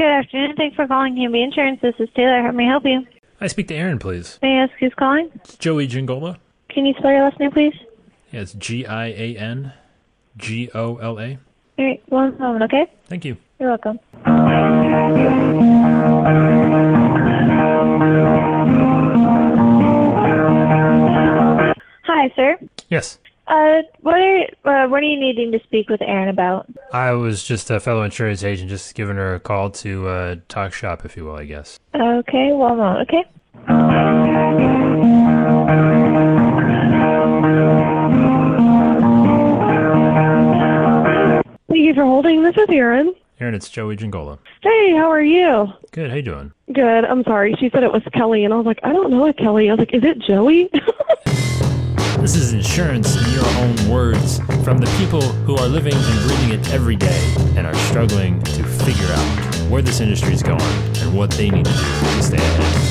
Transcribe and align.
Good 0.00 0.08
afternoon. 0.08 0.56
Thanks 0.56 0.76
for 0.76 0.86
calling 0.86 1.14
Hamby 1.18 1.42
Insurance. 1.42 1.78
This 1.82 1.94
is 1.98 2.08
Taylor. 2.16 2.40
How 2.40 2.52
may 2.52 2.64
I 2.64 2.68
help 2.68 2.86
you? 2.86 3.06
I 3.38 3.48
speak 3.48 3.68
to 3.68 3.74
Aaron, 3.74 3.98
please. 3.98 4.38
May 4.40 4.58
I 4.58 4.62
ask 4.62 4.72
who's 4.80 4.94
calling? 4.94 5.30
It's 5.34 5.58
Joey 5.58 5.86
Giangola. 5.86 6.38
Can 6.70 6.86
you 6.86 6.94
spell 6.94 7.10
your 7.10 7.20
last 7.24 7.38
name, 7.38 7.50
please? 7.50 7.74
Yeah, 8.32 8.40
it's 8.40 8.54
G 8.54 8.86
I 8.86 9.08
A 9.08 9.36
N 9.36 9.74
G 10.38 10.70
O 10.74 10.96
L 10.96 11.20
A. 11.20 11.36
All 11.78 11.84
right, 11.84 12.02
one 12.08 12.38
moment, 12.38 12.64
okay? 12.64 12.90
Thank 13.08 13.26
you. 13.26 13.36
You're 13.58 13.68
welcome. 13.68 14.00
Hi, 22.04 22.32
sir. 22.34 22.56
Yes. 22.88 23.18
Uh, 23.50 23.82
what 24.02 24.14
are 24.14 24.42
uh, 24.64 24.88
what 24.88 25.02
are 25.02 25.06
you 25.06 25.18
needing 25.18 25.50
to 25.50 25.58
speak 25.64 25.88
with 25.88 26.00
Aaron 26.02 26.28
about? 26.28 26.66
I 26.92 27.10
was 27.10 27.42
just 27.42 27.68
a 27.68 27.80
fellow 27.80 28.04
insurance 28.04 28.44
agent, 28.44 28.70
just 28.70 28.94
giving 28.94 29.16
her 29.16 29.34
a 29.34 29.40
call 29.40 29.70
to 29.70 30.06
uh, 30.06 30.36
talk 30.48 30.72
shop, 30.72 31.04
if 31.04 31.16
you 31.16 31.24
will, 31.24 31.34
I 31.34 31.46
guess. 31.46 31.76
Okay, 31.92 32.52
well, 32.52 32.76
moment, 32.76 33.10
okay? 33.10 33.24
Thank 41.68 41.80
you 41.80 41.94
for 41.94 42.04
holding. 42.04 42.44
This 42.44 42.56
is 42.56 42.68
Erin. 42.68 43.12
Aaron, 43.40 43.54
it's 43.56 43.68
Joey 43.68 43.96
Giangola. 43.96 44.38
Hey, 44.62 44.92
how 44.94 45.10
are 45.10 45.22
you? 45.22 45.66
Good. 45.90 46.10
How 46.10 46.16
you 46.16 46.22
doing? 46.22 46.52
Good. 46.72 47.04
I'm 47.04 47.24
sorry. 47.24 47.56
She 47.58 47.68
said 47.70 47.82
it 47.82 47.92
was 47.92 48.02
Kelly, 48.12 48.44
and 48.44 48.54
I 48.54 48.58
was 48.58 48.66
like, 48.66 48.78
I 48.84 48.92
don't 48.92 49.10
know 49.10 49.26
a 49.26 49.32
Kelly. 49.32 49.70
I 49.70 49.72
was 49.72 49.80
like, 49.80 49.92
is 49.92 50.04
it 50.04 50.20
Joey? 50.20 50.70
This 52.18 52.34
is 52.34 52.52
insurance 52.52 53.16
in 53.16 53.32
your 53.32 53.46
own 53.58 53.88
words 53.88 54.38
from 54.64 54.78
the 54.78 54.86
people 54.98 55.20
who 55.20 55.56
are 55.56 55.66
living 55.68 55.94
and 55.94 56.26
breathing 56.26 56.50
it 56.58 56.72
every 56.72 56.96
day 56.96 57.34
and 57.56 57.66
are 57.66 57.74
struggling 57.74 58.42
to 58.42 58.64
figure 58.64 59.06
out 59.06 59.70
where 59.70 59.82
this 59.82 60.00
industry 60.00 60.32
is 60.32 60.42
going 60.42 60.60
and 60.98 61.16
what 61.16 61.30
they 61.30 61.50
need 61.50 61.64
to 61.64 61.72
do 61.72 61.78
to 61.78 62.22
stay 62.22 62.36
ahead. 62.36 62.90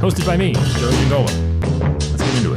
Hosted 0.00 0.26
by 0.26 0.36
me, 0.36 0.52
Joey 0.52 0.92
Giangola. 0.96 1.30
Let's 1.92 2.22
get 2.22 2.34
into 2.36 2.54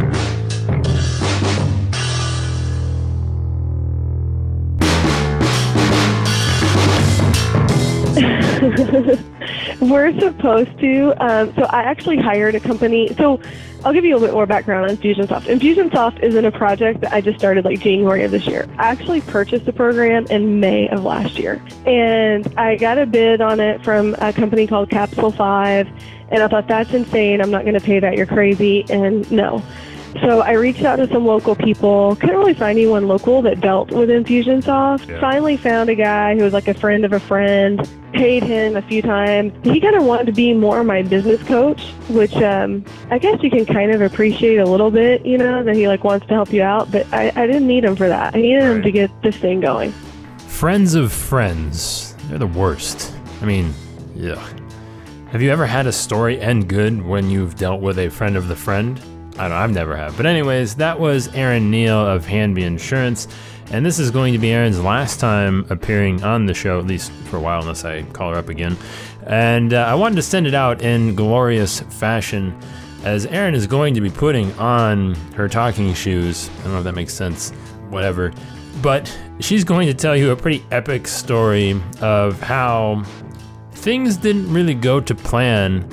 it. 9.17 9.25
We're 9.89 10.17
supposed 10.19 10.78
to. 10.80 11.14
Um, 11.19 11.53
so 11.55 11.64
I 11.64 11.83
actually 11.83 12.17
hired 12.17 12.55
a 12.55 12.59
company. 12.59 13.14
So 13.16 13.39
I'll 13.83 13.94
give 13.94 14.03
you 14.03 14.16
a 14.16 14.17
little 14.17 14.27
bit 14.27 14.33
more 14.33 14.45
background 14.47 14.89
on 14.89 14.97
Infusionsoft. 14.97 15.44
Infusionsoft 15.44 16.23
is 16.23 16.33
in 16.33 16.45
a 16.45 16.52
project 16.52 17.02
that 17.02 17.14
I 17.14 17.22
just 17.22 17.38
started 17.38 17.66
like 17.66 17.81
January 17.81 18.23
of 18.23 18.31
this 18.31 18.47
year. 18.47 18.67
I 18.80 18.88
actually 18.88 19.22
purchased 19.22 19.66
the 19.66 19.73
program 19.73 20.25
in 20.27 20.59
May 20.59 20.89
of 20.89 21.03
last 21.03 21.38
year, 21.38 21.64
and 21.86 22.52
I 22.58 22.77
got 22.77 22.97
a 22.97 23.05
bid 23.05 23.42
on 23.42 23.59
it 23.59 23.83
from 23.83 24.16
a 24.19 24.33
company 24.33 24.66
called 24.66 24.89
Capsule 24.89 25.31
Five. 25.31 25.88
And 26.30 26.42
I 26.42 26.47
thought 26.47 26.67
that's 26.67 26.92
insane. 26.92 27.39
I'm 27.39 27.52
not 27.52 27.61
going 27.61 27.75
to 27.75 27.80
pay 27.80 27.99
that. 27.99 28.17
You're 28.17 28.25
crazy. 28.25 28.83
And 28.89 29.31
no. 29.31 29.61
So 30.21 30.41
I 30.41 30.53
reached 30.53 30.83
out 30.83 30.97
to 30.97 31.08
some 31.08 31.25
local 31.25 31.55
people. 31.55 32.16
Couldn't 32.16 32.38
really 32.38 32.53
find 32.53 32.77
anyone 32.77 33.08
local 33.08 33.41
that 33.41 33.59
dealt 33.59 33.91
with 33.91 34.09
Infusionsoft. 34.09 35.08
Yeah. 35.08 35.19
Finally 35.19 35.58
found 35.58 35.89
a 35.89 35.95
guy 35.95 36.35
who 36.35 36.44
was 36.44 36.53
like 36.53 36.67
a 36.67 36.73
friend 36.73 37.03
of 37.03 37.13
a 37.13 37.19
friend. 37.19 37.88
Paid 38.13 38.43
him 38.43 38.77
a 38.77 38.81
few 38.81 39.02
times. 39.02 39.53
He 39.63 39.81
kind 39.81 39.95
of 39.95 40.05
wanted 40.05 40.27
to 40.27 40.31
be 40.31 40.53
more 40.53 40.83
my 40.83 41.02
business 41.02 41.43
coach, 41.43 41.83
which 42.09 42.33
um, 42.38 42.86
I 43.11 43.19
guess 43.19 43.43
you 43.43 43.49
can 43.49 43.66
kind 43.66 43.91
of 43.91 44.02
appreciate 44.02 44.58
a 44.58 44.66
little 44.66 44.89
bit. 44.89 45.25
You 45.25 45.38
know 45.38 45.63
that 45.63 45.75
he 45.75 45.88
like 45.88 46.03
wants 46.03 46.25
to 46.27 46.33
help 46.33 46.53
you 46.53 46.63
out, 46.63 46.91
but 46.91 47.05
I, 47.13 47.31
I 47.36 47.45
didn't 47.45 47.67
need 47.67 47.83
him 47.83 47.95
for 47.95 48.08
that. 48.08 48.36
I 48.36 48.39
needed 48.39 48.63
him 48.63 48.81
to 48.83 48.91
get 48.91 49.11
this 49.21 49.36
thing 49.36 49.59
going. 49.59 49.91
Friends 50.47 50.95
of 50.95 51.11
friends. 51.11 52.16
They're 52.30 52.38
the 52.38 52.47
worst. 52.47 53.13
I 53.41 53.45
mean, 53.45 53.73
yeah. 54.16 54.41
Have 55.31 55.41
you 55.41 55.52
ever 55.52 55.66
had 55.66 55.86
a 55.86 55.91
story 55.91 56.39
end 56.39 56.69
good 56.69 57.02
when 57.02 57.30
you've 57.30 57.55
dealt 57.55 57.81
with 57.81 57.99
a 57.99 58.08
friend 58.08 58.38
of 58.38 58.47
the 58.47 58.55
friend? 58.55 59.02
I 59.37 59.43
don't 59.43 59.49
know, 59.49 59.55
I've 59.55 59.71
never 59.71 59.95
have. 59.95 60.15
But 60.15 60.25
anyways, 60.25 60.75
that 60.75 60.99
was 60.99 61.27
Aaron 61.35 61.69
Neal 61.69 61.99
of 61.99 62.25
Hanby 62.25 62.63
Insurance. 62.63 63.27
And 63.71 63.85
this 63.85 63.99
is 63.99 64.11
going 64.11 64.31
to 64.33 64.39
be 64.39 64.51
Aaron's 64.51 64.79
last 64.79 65.19
time 65.19 65.65
appearing 65.69 66.23
on 66.23 66.45
the 66.45 66.53
show, 66.53 66.79
at 66.79 66.85
least 66.85 67.11
for 67.25 67.37
a 67.37 67.39
while, 67.39 67.61
unless 67.61 67.83
I 67.83 68.03
call 68.03 68.31
her 68.31 68.37
up 68.37 68.47
again. 68.47 68.77
And 69.25 69.73
uh, 69.73 69.85
I 69.87 69.95
wanted 69.95 70.15
to 70.15 70.21
send 70.21 70.45
it 70.45 70.53
out 70.53 70.81
in 70.83 71.15
glorious 71.15 71.79
fashion, 71.79 72.57
as 73.03 73.25
Aaron 73.25 73.55
is 73.55 73.67
going 73.67 73.93
to 73.95 74.01
be 74.01 74.09
putting 74.09 74.53
on 74.53 75.15
her 75.35 75.49
talking 75.49 75.93
shoes. 75.93 76.49
I 76.59 76.63
don't 76.63 76.73
know 76.73 76.77
if 76.77 76.83
that 76.85 76.95
makes 76.95 77.13
sense, 77.13 77.49
whatever. 77.89 78.31
But 78.81 79.11
she's 79.39 79.63
going 79.63 79.87
to 79.87 79.93
tell 79.93 80.15
you 80.15 80.31
a 80.31 80.35
pretty 80.35 80.63
epic 80.71 81.07
story 81.07 81.81
of 82.02 82.39
how 82.41 83.03
things 83.73 84.15
didn't 84.15 84.52
really 84.53 84.75
go 84.75 84.99
to 84.99 85.15
plan 85.15 85.89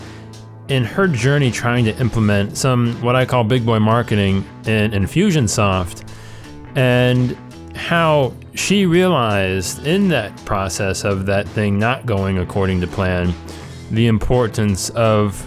in 0.69 0.85
her 0.85 1.07
journey 1.09 1.51
trying 1.51 1.85
to 1.85 1.99
implement 1.99 2.57
some 2.57 2.95
what 3.03 3.17
I 3.17 3.25
call 3.25 3.45
big 3.45 3.67
boy 3.67 3.79
marketing 3.79 4.45
in 4.67 4.93
Infusionsoft 4.93 6.09
and 6.77 7.37
how 7.77 8.33
she 8.55 8.87
realized 8.87 9.87
in 9.87 10.09
that 10.09 10.37
process 10.45 11.05
of 11.05 11.27
that 11.27 11.49
thing 11.49 11.79
not 11.79 12.07
going 12.07 12.39
according 12.39 12.81
to 12.81 12.87
plan 12.87 13.35
the 13.91 14.07
importance 14.07 14.91
of 14.91 15.41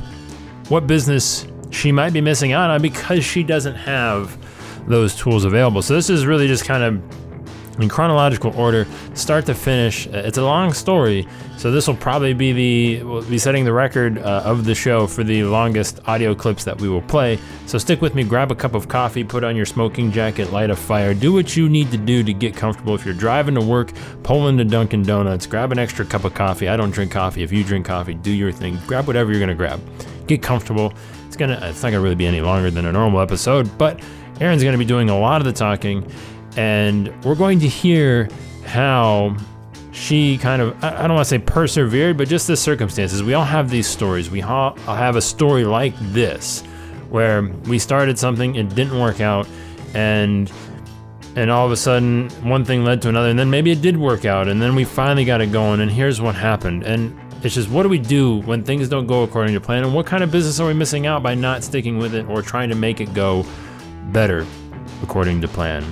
what 0.69 0.87
business 0.87 1.47
she 1.71 1.91
might 1.91 2.13
be 2.13 2.21
missing 2.21 2.51
out 2.51 2.69
on 2.69 2.81
because 2.81 3.23
she 3.23 3.43
doesn't 3.43 3.75
have 3.75 4.37
those 4.87 5.15
tools 5.15 5.45
available. 5.45 5.81
So 5.81 5.93
this 5.93 6.09
is 6.09 6.25
really 6.25 6.47
just 6.47 6.65
kind 6.65 6.83
of 6.83 7.24
in 7.79 7.89
chronological 7.89 8.53
order, 8.57 8.87
start 9.13 9.45
to 9.47 9.53
finish. 9.53 10.07
Uh, 10.07 10.23
It's 10.25 10.37
a 10.37 10.43
long 10.43 10.73
story, 10.73 11.27
so 11.57 11.71
this 11.71 11.87
will 11.87 11.95
probably 11.95 12.33
be 12.33 12.51
the 12.53 13.03
we'll 13.03 13.21
be 13.23 13.37
setting 13.37 13.65
the 13.65 13.73
record 13.73 14.17
uh, 14.19 14.41
of 14.45 14.65
the 14.65 14.75
show 14.75 15.07
for 15.07 15.23
the 15.23 15.43
longest 15.43 15.99
audio 16.07 16.33
clips 16.35 16.63
that 16.63 16.79
we 16.79 16.87
will 16.89 17.01
play. 17.01 17.39
So 17.65 17.77
stick 17.77 18.01
with 18.01 18.15
me. 18.15 18.23
Grab 18.23 18.51
a 18.51 18.55
cup 18.55 18.75
of 18.75 18.87
coffee, 18.87 19.23
put 19.23 19.43
on 19.43 19.55
your 19.55 19.65
smoking 19.65 20.11
jacket, 20.11 20.51
light 20.51 20.69
a 20.69 20.75
fire, 20.75 21.13
do 21.13 21.33
what 21.33 21.55
you 21.57 21.67
need 21.69 21.91
to 21.91 21.97
do 21.97 22.23
to 22.23 22.33
get 22.33 22.55
comfortable. 22.55 22.95
If 22.95 23.05
you're 23.05 23.13
driving 23.13 23.55
to 23.55 23.61
work, 23.61 23.91
pull 24.23 24.47
into 24.47 24.63
Dunkin' 24.63 25.03
Donuts, 25.03 25.45
grab 25.47 25.71
an 25.71 25.79
extra 25.79 26.05
cup 26.05 26.23
of 26.23 26.33
coffee. 26.33 26.67
I 26.69 26.77
don't 26.77 26.91
drink 26.91 27.11
coffee. 27.11 27.43
If 27.43 27.51
you 27.51 27.63
drink 27.63 27.85
coffee, 27.85 28.13
do 28.13 28.31
your 28.31 28.51
thing. 28.51 28.77
Grab 28.87 29.07
whatever 29.07 29.31
you're 29.31 29.39
gonna 29.39 29.55
grab. 29.55 29.79
Get 30.27 30.41
comfortable. 30.41 30.93
It's 31.27 31.35
gonna. 31.35 31.59
It's 31.63 31.83
not 31.83 31.89
gonna 31.89 32.01
really 32.01 32.15
be 32.15 32.25
any 32.27 32.41
longer 32.41 32.71
than 32.71 32.85
a 32.85 32.91
normal 32.91 33.19
episode, 33.19 33.77
but 33.77 33.99
Aaron's 34.39 34.63
gonna 34.63 34.77
be 34.77 34.85
doing 34.85 35.09
a 35.09 35.19
lot 35.19 35.41
of 35.41 35.45
the 35.45 35.53
talking 35.53 36.09
and 36.57 37.13
we're 37.23 37.35
going 37.35 37.59
to 37.59 37.67
hear 37.67 38.29
how 38.65 39.35
she 39.91 40.37
kind 40.37 40.61
of 40.61 40.83
I 40.83 41.07
don't 41.07 41.15
want 41.15 41.25
to 41.25 41.29
say 41.29 41.39
persevered, 41.39 42.17
but 42.17 42.27
just 42.27 42.47
the 42.47 42.57
circumstances. 42.57 43.23
We 43.23 43.33
all 43.33 43.45
have 43.45 43.69
these 43.69 43.87
stories. 43.87 44.29
We 44.29 44.41
all 44.41 44.75
have 44.75 45.15
a 45.15 45.21
story 45.21 45.63
like 45.63 45.93
this 45.99 46.61
where 47.09 47.43
we 47.65 47.79
started 47.79 48.19
something, 48.19 48.55
it 48.55 48.75
didn't 48.75 48.99
work 48.99 49.21
out, 49.21 49.47
and 49.93 50.51
and 51.35 51.51
all 51.51 51.65
of 51.65 51.71
a 51.71 51.77
sudden 51.77 52.29
one 52.43 52.63
thing 52.65 52.83
led 52.83 53.01
to 53.03 53.09
another, 53.09 53.29
and 53.29 53.39
then 53.39 53.49
maybe 53.49 53.71
it 53.71 53.81
did 53.81 53.97
work 53.97 54.25
out, 54.25 54.47
and 54.47 54.61
then 54.61 54.75
we 54.75 54.83
finally 54.83 55.25
got 55.25 55.41
it 55.41 55.51
going, 55.51 55.79
and 55.79 55.91
here's 55.91 56.21
what 56.21 56.35
happened. 56.35 56.83
And 56.83 57.17
it's 57.43 57.55
just 57.55 57.69
what 57.69 57.83
do 57.83 57.89
we 57.89 57.99
do 57.99 58.41
when 58.41 58.63
things 58.63 58.89
don't 58.89 59.07
go 59.07 59.23
according 59.23 59.53
to 59.53 59.61
plan, 59.61 59.83
and 59.83 59.93
what 59.93 60.05
kind 60.05 60.23
of 60.23 60.31
business 60.31 60.59
are 60.59 60.67
we 60.67 60.73
missing 60.73 61.07
out 61.07 61.23
by 61.23 61.35
not 61.35 61.63
sticking 61.63 61.97
with 61.97 62.15
it 62.15 62.25
or 62.27 62.41
trying 62.41 62.69
to 62.69 62.75
make 62.75 62.99
it 62.99 63.13
go 63.13 63.45
better 64.11 64.45
according 65.01 65.41
to 65.41 65.47
plan? 65.47 65.85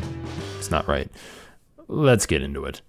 It's 0.63 0.71
not 0.71 0.87
right. 0.87 1.11
Let's 1.89 2.25
get 2.25 2.41
into 2.41 2.63
it. 2.63 2.79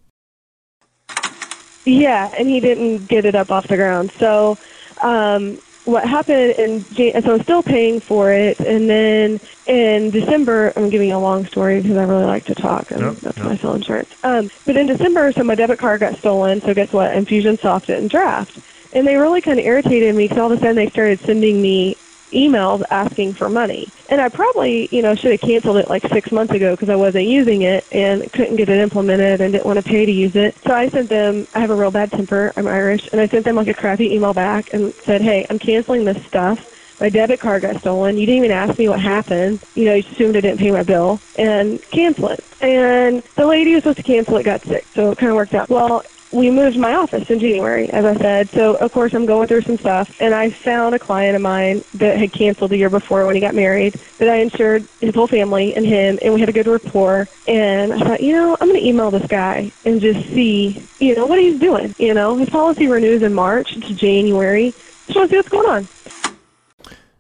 Yeah, 1.84 2.32
and 2.38 2.48
he 2.48 2.60
didn't 2.60 3.06
get 3.08 3.24
it 3.24 3.34
up 3.34 3.50
off 3.50 3.66
the 3.66 3.74
ground. 3.74 4.12
So, 4.20 4.56
um, 5.02 5.58
what 5.86 6.06
happened 6.08 6.52
in 6.56 6.84
Jan- 6.94 7.20
so 7.24 7.34
I'm 7.34 7.42
still 7.42 7.64
paying 7.64 7.98
for 7.98 8.32
it, 8.32 8.60
and 8.60 8.88
then 8.88 9.40
in 9.66 10.10
December, 10.10 10.72
I'm 10.76 10.88
giving 10.88 11.08
you 11.08 11.16
a 11.16 11.18
long 11.18 11.46
story 11.46 11.80
because 11.82 11.96
I 11.96 12.04
really 12.04 12.26
like 12.26 12.44
to 12.44 12.54
talk, 12.54 12.92
and 12.92 13.00
Yep, 13.00 13.16
that's 13.22 13.36
yep. 13.38 13.46
why 13.46 13.52
I 13.54 13.56
sell 13.56 13.74
insurance. 13.74 14.08
Um, 14.22 14.50
but 14.66 14.76
in 14.76 14.86
December, 14.86 15.32
so 15.32 15.42
my 15.42 15.56
debit 15.56 15.80
card 15.80 15.98
got 15.98 16.16
stolen. 16.18 16.60
So 16.60 16.74
guess 16.74 16.92
what? 16.92 17.10
Infusionsoft 17.10 17.86
didn't 17.86 18.12
draft, 18.12 18.56
and 18.92 19.04
they 19.04 19.16
really 19.16 19.40
kind 19.40 19.58
of 19.58 19.66
irritated 19.66 20.14
me 20.14 20.28
because 20.28 20.38
all 20.38 20.52
of 20.52 20.56
a 20.58 20.60
sudden 20.60 20.76
they 20.76 20.90
started 20.90 21.18
sending 21.26 21.60
me 21.60 21.96
emails 22.34 22.82
asking 22.90 23.34
for 23.34 23.48
money. 23.48 23.92
And 24.08 24.20
I 24.20 24.28
probably, 24.28 24.88
you 24.92 25.02
know, 25.02 25.14
should 25.14 25.32
have 25.32 25.40
canceled 25.40 25.78
it 25.78 25.88
like 25.88 26.02
six 26.12 26.30
months 26.30 26.52
ago 26.52 26.72
because 26.74 26.88
I 26.88 26.96
wasn't 26.96 27.24
using 27.24 27.62
it 27.62 27.86
and 27.92 28.30
couldn't 28.32 28.56
get 28.56 28.68
it 28.68 28.78
implemented 28.78 29.40
and 29.40 29.52
didn't 29.52 29.66
want 29.66 29.78
to 29.78 29.82
pay 29.82 30.04
to 30.04 30.12
use 30.12 30.32
it. 30.34 30.56
So 30.66 30.74
I 30.74 30.90
sent 30.90 31.08
them, 31.08 31.46
I 31.54 31.60
have 31.60 31.70
a 31.70 31.76
real 31.76 31.90
bad 31.90 32.10
temper, 32.10 32.52
I'm 32.56 32.66
Irish, 32.66 33.08
and 33.12 33.20
I 33.20 33.28
sent 33.28 33.44
them 33.44 33.56
like 33.56 33.68
a 33.68 33.74
crappy 33.74 34.12
email 34.12 34.34
back 34.34 34.72
and 34.72 34.92
said, 35.06 35.22
hey, 35.22 35.46
I'm 35.48 35.58
canceling 35.58 36.04
this 36.04 36.18
stuff. 36.26 36.58
My 37.00 37.08
debit 37.08 37.40
card 37.40 37.62
got 37.62 37.80
stolen. 37.80 38.16
You 38.16 38.26
didn't 38.26 38.44
even 38.44 38.56
ask 38.56 38.78
me 38.78 38.88
what 38.88 39.00
happened. 39.00 39.64
You 39.74 39.86
know, 39.86 39.94
you 39.94 40.04
assumed 40.12 40.36
I 40.36 40.40
didn't 40.40 40.58
pay 40.58 40.70
my 40.70 40.84
bill 40.84 41.20
and 41.36 41.82
cancel 41.90 42.28
it. 42.28 42.44
And 42.60 43.22
the 43.36 43.46
lady 43.46 43.70
who 43.70 43.76
was 43.76 43.82
supposed 43.82 43.96
to 43.98 44.02
cancel 44.04 44.36
it 44.36 44.44
got 44.44 44.64
sick, 44.64 44.86
so 44.94 45.10
it 45.10 45.18
kind 45.18 45.30
of 45.30 45.36
worked 45.36 45.54
out. 45.54 45.68
Well, 45.68 46.04
we 46.34 46.50
moved 46.50 46.76
my 46.76 46.94
office 46.94 47.30
in 47.30 47.38
January, 47.38 47.88
as 47.90 48.04
I 48.04 48.16
said. 48.16 48.50
So, 48.50 48.74
of 48.74 48.92
course, 48.92 49.14
I'm 49.14 49.24
going 49.24 49.46
through 49.46 49.62
some 49.62 49.78
stuff, 49.78 50.20
and 50.20 50.34
I 50.34 50.50
found 50.50 50.94
a 50.94 50.98
client 50.98 51.36
of 51.36 51.42
mine 51.42 51.84
that 51.94 52.18
had 52.18 52.32
canceled 52.32 52.72
the 52.72 52.76
year 52.76 52.90
before 52.90 53.24
when 53.24 53.36
he 53.36 53.40
got 53.40 53.54
married 53.54 53.94
that 54.18 54.28
I 54.28 54.36
insured 54.36 54.84
his 55.00 55.14
whole 55.14 55.28
family 55.28 55.74
and 55.76 55.86
him, 55.86 56.18
and 56.22 56.34
we 56.34 56.40
had 56.40 56.48
a 56.48 56.52
good 56.52 56.66
rapport. 56.66 57.28
And 57.46 57.92
I 57.92 57.98
thought, 58.00 58.20
you 58.20 58.32
know, 58.32 58.56
I'm 58.60 58.68
going 58.68 58.80
to 58.80 58.86
email 58.86 59.12
this 59.12 59.26
guy 59.28 59.70
and 59.84 60.00
just 60.00 60.26
see, 60.30 60.84
you 60.98 61.14
know, 61.14 61.24
what 61.24 61.38
he's 61.38 61.60
doing. 61.60 61.94
You 61.98 62.14
know, 62.14 62.36
his 62.36 62.50
policy 62.50 62.88
renews 62.88 63.22
in 63.22 63.32
March 63.32 63.74
to 63.74 63.94
January. 63.94 64.74
Just 65.06 65.16
want 65.16 65.30
to 65.30 65.32
see 65.32 65.36
what's 65.36 65.48
going 65.48 65.68
on. 65.68 65.88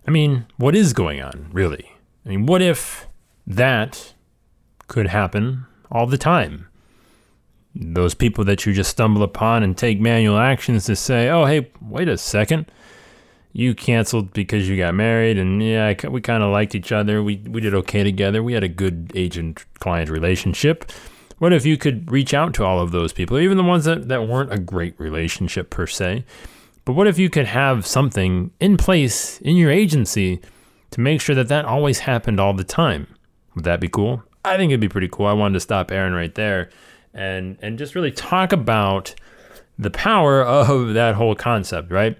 I 0.06 0.10
mean, 0.10 0.46
what 0.56 0.74
is 0.74 0.92
going 0.92 1.22
on, 1.22 1.50
really? 1.52 1.92
I 2.26 2.30
mean, 2.30 2.46
what 2.46 2.62
if 2.62 3.06
that 3.46 4.12
could 4.88 5.06
happen 5.06 5.66
all 5.90 6.06
the 6.06 6.18
time? 6.18 6.66
Those 7.74 8.14
people 8.14 8.44
that 8.44 8.64
you 8.64 8.72
just 8.72 8.90
stumble 8.90 9.22
upon 9.22 9.62
and 9.62 9.76
take 9.76 10.00
manual 10.00 10.38
actions 10.38 10.86
to 10.86 10.94
say, 10.94 11.28
oh, 11.28 11.44
hey, 11.44 11.70
wait 11.80 12.08
a 12.08 12.16
second. 12.16 12.70
You 13.52 13.74
canceled 13.74 14.32
because 14.32 14.68
you 14.68 14.76
got 14.76 14.94
married, 14.94 15.38
and 15.38 15.62
yeah, 15.62 15.94
we 16.08 16.20
kind 16.20 16.42
of 16.42 16.50
liked 16.50 16.74
each 16.74 16.90
other. 16.90 17.22
We, 17.22 17.36
we 17.48 17.60
did 17.60 17.74
okay 17.74 18.02
together. 18.02 18.42
We 18.42 18.52
had 18.52 18.64
a 18.64 18.68
good 18.68 19.12
agent 19.14 19.64
client 19.78 20.10
relationship. 20.10 20.90
What 21.38 21.52
if 21.52 21.66
you 21.66 21.76
could 21.76 22.10
reach 22.10 22.32
out 22.32 22.54
to 22.54 22.64
all 22.64 22.80
of 22.80 22.90
those 22.90 23.12
people, 23.12 23.38
even 23.38 23.56
the 23.56 23.64
ones 23.64 23.84
that, 23.84 24.08
that 24.08 24.28
weren't 24.28 24.52
a 24.52 24.58
great 24.58 24.98
relationship 24.98 25.70
per 25.70 25.86
se? 25.86 26.24
But 26.84 26.92
what 26.92 27.06
if 27.06 27.18
you 27.18 27.30
could 27.30 27.46
have 27.46 27.86
something 27.86 28.50
in 28.60 28.76
place 28.76 29.40
in 29.40 29.56
your 29.56 29.70
agency 29.70 30.40
to 30.90 31.00
make 31.00 31.20
sure 31.20 31.34
that 31.34 31.48
that 31.48 31.64
always 31.64 32.00
happened 32.00 32.38
all 32.38 32.54
the 32.54 32.64
time? 32.64 33.06
Would 33.54 33.64
that 33.64 33.80
be 33.80 33.88
cool? 33.88 34.22
I 34.44 34.56
think 34.56 34.70
it'd 34.70 34.80
be 34.80 34.88
pretty 34.88 35.08
cool. 35.08 35.26
I 35.26 35.32
wanted 35.32 35.54
to 35.54 35.60
stop 35.60 35.90
Aaron 35.90 36.12
right 36.12 36.34
there 36.34 36.70
and 37.14 37.56
and 37.62 37.78
just 37.78 37.94
really 37.94 38.10
talk 38.10 38.52
about 38.52 39.14
the 39.78 39.90
power 39.90 40.42
of 40.42 40.94
that 40.94 41.14
whole 41.14 41.34
concept, 41.34 41.90
right? 41.90 42.18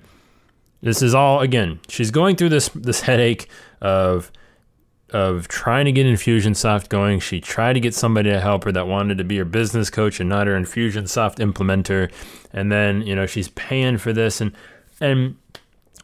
This 0.80 1.02
is 1.02 1.14
all 1.14 1.40
again, 1.40 1.80
she's 1.88 2.10
going 2.10 2.36
through 2.36 2.50
this 2.50 2.68
this 2.70 3.02
headache 3.02 3.48
of 3.80 4.30
of 5.10 5.46
trying 5.46 5.84
to 5.84 5.92
get 5.92 6.06
Infusionsoft 6.06 6.88
going. 6.88 7.20
She 7.20 7.40
tried 7.40 7.74
to 7.74 7.80
get 7.80 7.94
somebody 7.94 8.30
to 8.30 8.40
help 8.40 8.64
her 8.64 8.72
that 8.72 8.88
wanted 8.88 9.18
to 9.18 9.24
be 9.24 9.36
her 9.36 9.44
business 9.44 9.88
coach 9.88 10.18
and 10.18 10.28
not 10.28 10.46
her 10.46 10.58
Infusionsoft 10.58 11.36
implementer. 11.36 12.10
And 12.52 12.72
then, 12.72 13.02
you 13.02 13.14
know, 13.14 13.24
she's 13.24 13.48
paying 13.50 13.98
for 13.98 14.12
this 14.12 14.40
and 14.40 14.52
and 15.00 15.36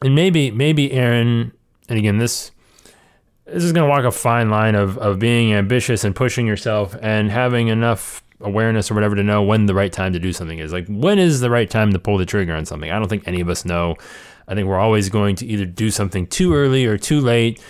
and 0.03 0.15
maybe 0.15 0.51
maybe 0.51 0.93
Aaron 0.93 1.53
and 1.89 1.99
again 1.99 2.19
this 2.19 2.53
this 3.47 3.65
is 3.65 3.73
to 3.73 3.85
walk 3.85 4.05
a 4.05 4.13
fine 4.13 4.49
line 4.49 4.77
of, 4.77 4.97
of 4.99 5.19
being 5.19 5.53
ambitious 5.53 6.05
and 6.05 6.15
pushing 6.15 6.47
yourself 6.47 6.95
and 7.03 7.31
having 7.31 7.67
enough 7.67 8.23
awareness 8.41 8.91
or 8.91 8.95
whatever 8.95 9.15
to 9.17 9.23
know 9.23 9.43
when 9.43 9.67
the 9.67 9.75
right 9.75 9.93
time 9.93 10.13
to 10.13 10.19
do 10.19 10.33
something 10.33 10.59
is. 10.59 10.73
Like, 10.73 10.87
when 10.89 11.19
is 11.19 11.41
the 11.41 11.51
right 11.51 11.69
time 11.69 11.93
to 11.93 11.99
pull 11.99 12.17
the 12.17 12.27
trigger 12.27 12.55
on 12.55 12.65
something? 12.65 12.91
I 12.91 12.99
don't 12.99 13.09
think 13.09 13.27
any 13.27 13.41
of 13.41 13.49
us 13.49 13.65
know. 13.65 13.97
I 14.49 14.55
think 14.55 14.67
we're 14.67 14.79
always 14.79 15.09
going 15.09 15.37
to 15.37 15.47
either 15.47 15.67
do 15.67 15.91
something 15.91 16.27
too 16.27 16.55
early 16.55 16.87
or 16.87 16.99
too 16.99 17.21
late 17.21 17.61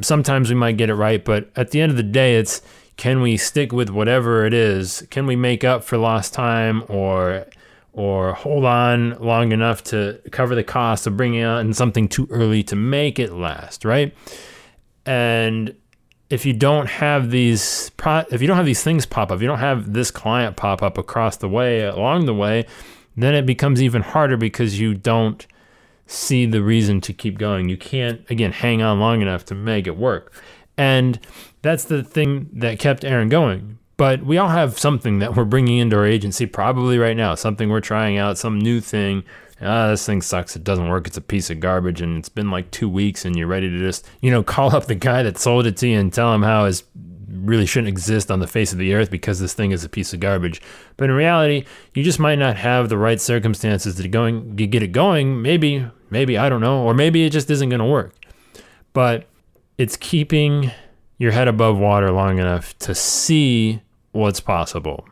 sometimes 0.00 0.48
we 0.48 0.54
might 0.54 0.76
get 0.76 0.90
it 0.90 0.94
right, 0.94 1.24
but 1.24 1.50
at 1.56 1.70
the 1.70 1.80
end 1.80 1.90
of 1.90 1.96
the 1.96 2.02
day, 2.02 2.36
it's 2.36 2.62
can 2.96 3.20
we 3.20 3.36
stick 3.36 3.72
with 3.72 3.90
whatever 3.90 4.46
it 4.46 4.54
is? 4.54 5.04
Can 5.10 5.26
we 5.26 5.36
make 5.36 5.64
up 5.64 5.84
for 5.84 5.98
lost 5.98 6.32
time 6.32 6.84
or 6.88 7.46
or 7.92 8.32
hold 8.34 8.64
on 8.64 9.10
long 9.20 9.52
enough 9.52 9.84
to 9.84 10.20
cover 10.32 10.54
the 10.54 10.64
cost 10.64 11.06
of 11.06 11.16
bringing 11.16 11.44
on 11.44 11.72
something 11.72 12.08
too 12.08 12.26
early 12.28 12.62
to 12.64 12.74
make 12.74 13.20
it 13.20 13.32
last, 13.32 13.84
right? 13.84 14.12
And 15.06 15.76
if 16.34 16.44
you 16.44 16.52
don't 16.52 16.88
have 16.88 17.30
these 17.30 17.90
if 18.30 18.42
you 18.42 18.48
don't 18.48 18.56
have 18.56 18.66
these 18.66 18.82
things 18.82 19.06
pop 19.06 19.30
up, 19.30 19.40
you 19.40 19.46
don't 19.46 19.60
have 19.60 19.92
this 19.92 20.10
client 20.10 20.56
pop 20.56 20.82
up 20.82 20.98
across 20.98 21.36
the 21.36 21.48
way 21.48 21.82
along 21.82 22.26
the 22.26 22.34
way, 22.34 22.66
then 23.16 23.34
it 23.34 23.46
becomes 23.46 23.80
even 23.80 24.02
harder 24.02 24.36
because 24.36 24.80
you 24.80 24.94
don't 24.94 25.46
see 26.06 26.44
the 26.44 26.62
reason 26.62 27.00
to 27.00 27.12
keep 27.12 27.38
going. 27.38 27.68
You 27.68 27.76
can't, 27.76 28.28
again, 28.28 28.52
hang 28.52 28.82
on 28.82 29.00
long 29.00 29.22
enough 29.22 29.44
to 29.46 29.54
make 29.54 29.86
it 29.86 29.96
work. 29.96 30.32
And 30.76 31.18
that's 31.62 31.84
the 31.84 32.02
thing 32.02 32.50
that 32.52 32.78
kept 32.78 33.04
Aaron 33.04 33.28
going. 33.28 33.78
But 33.96 34.24
we 34.24 34.36
all 34.36 34.48
have 34.48 34.78
something 34.78 35.20
that 35.20 35.36
we're 35.36 35.44
bringing 35.44 35.78
into 35.78 35.96
our 35.96 36.04
agency 36.04 36.46
probably 36.46 36.98
right 36.98 37.16
now, 37.16 37.36
something 37.36 37.68
we're 37.68 37.80
trying 37.80 38.18
out, 38.18 38.38
some 38.38 38.58
new 38.58 38.80
thing. 38.80 39.22
Ah, 39.64 39.88
this 39.88 40.04
thing 40.04 40.22
sucks. 40.22 40.56
It 40.56 40.64
doesn't 40.64 40.88
work. 40.88 41.06
It's 41.06 41.16
a 41.16 41.22
piece 41.22 41.50
of 41.50 41.60
garbage. 41.60 42.00
And 42.00 42.18
it's 42.18 42.28
been 42.28 42.50
like 42.50 42.70
two 42.70 42.88
weeks, 42.88 43.24
and 43.24 43.34
you're 43.36 43.46
ready 43.46 43.70
to 43.70 43.78
just, 43.78 44.06
you 44.20 44.30
know, 44.30 44.42
call 44.54 44.74
up 44.74 44.86
the 44.86 44.94
guy 44.94 45.22
that 45.22 45.38
sold 45.38 45.66
it 45.66 45.76
to 45.78 45.88
you 45.88 45.98
and 45.98 46.12
tell 46.12 46.32
him 46.34 46.42
how 46.42 46.66
his 46.66 46.84
really 47.44 47.66
shouldn't 47.66 47.88
exist 47.88 48.30
on 48.30 48.40
the 48.40 48.46
face 48.46 48.72
of 48.72 48.78
the 48.78 48.94
earth 48.94 49.10
because 49.10 49.40
this 49.40 49.54
thing 49.54 49.70
is 49.70 49.84
a 49.84 49.88
piece 49.88 50.12
of 50.12 50.20
garbage. 50.20 50.60
But 50.96 51.10
in 51.10 51.16
reality, 51.16 51.64
you 51.92 52.02
just 52.02 52.18
might 52.18 52.38
not 52.38 52.56
have 52.56 52.88
the 52.88 52.98
right 52.98 53.20
circumstances 53.20 53.96
to 53.96 54.08
going 54.08 54.56
to 54.56 54.66
get 54.66 54.82
it 54.82 54.92
going. 54.92 55.42
Maybe, 55.42 55.86
maybe 56.10 56.38
I 56.38 56.48
don't 56.48 56.60
know, 56.60 56.82
or 56.82 56.94
maybe 56.94 57.24
it 57.24 57.30
just 57.30 57.50
isn't 57.50 57.68
going 57.68 57.80
to 57.80 57.86
work. 57.86 58.14
But 58.92 59.26
it's 59.78 59.96
keeping 59.96 60.70
your 61.18 61.32
head 61.32 61.48
above 61.48 61.78
water 61.78 62.10
long 62.10 62.38
enough 62.38 62.78
to 62.80 62.94
see 62.94 63.82
what's 64.12 64.40
possible. 64.40 65.06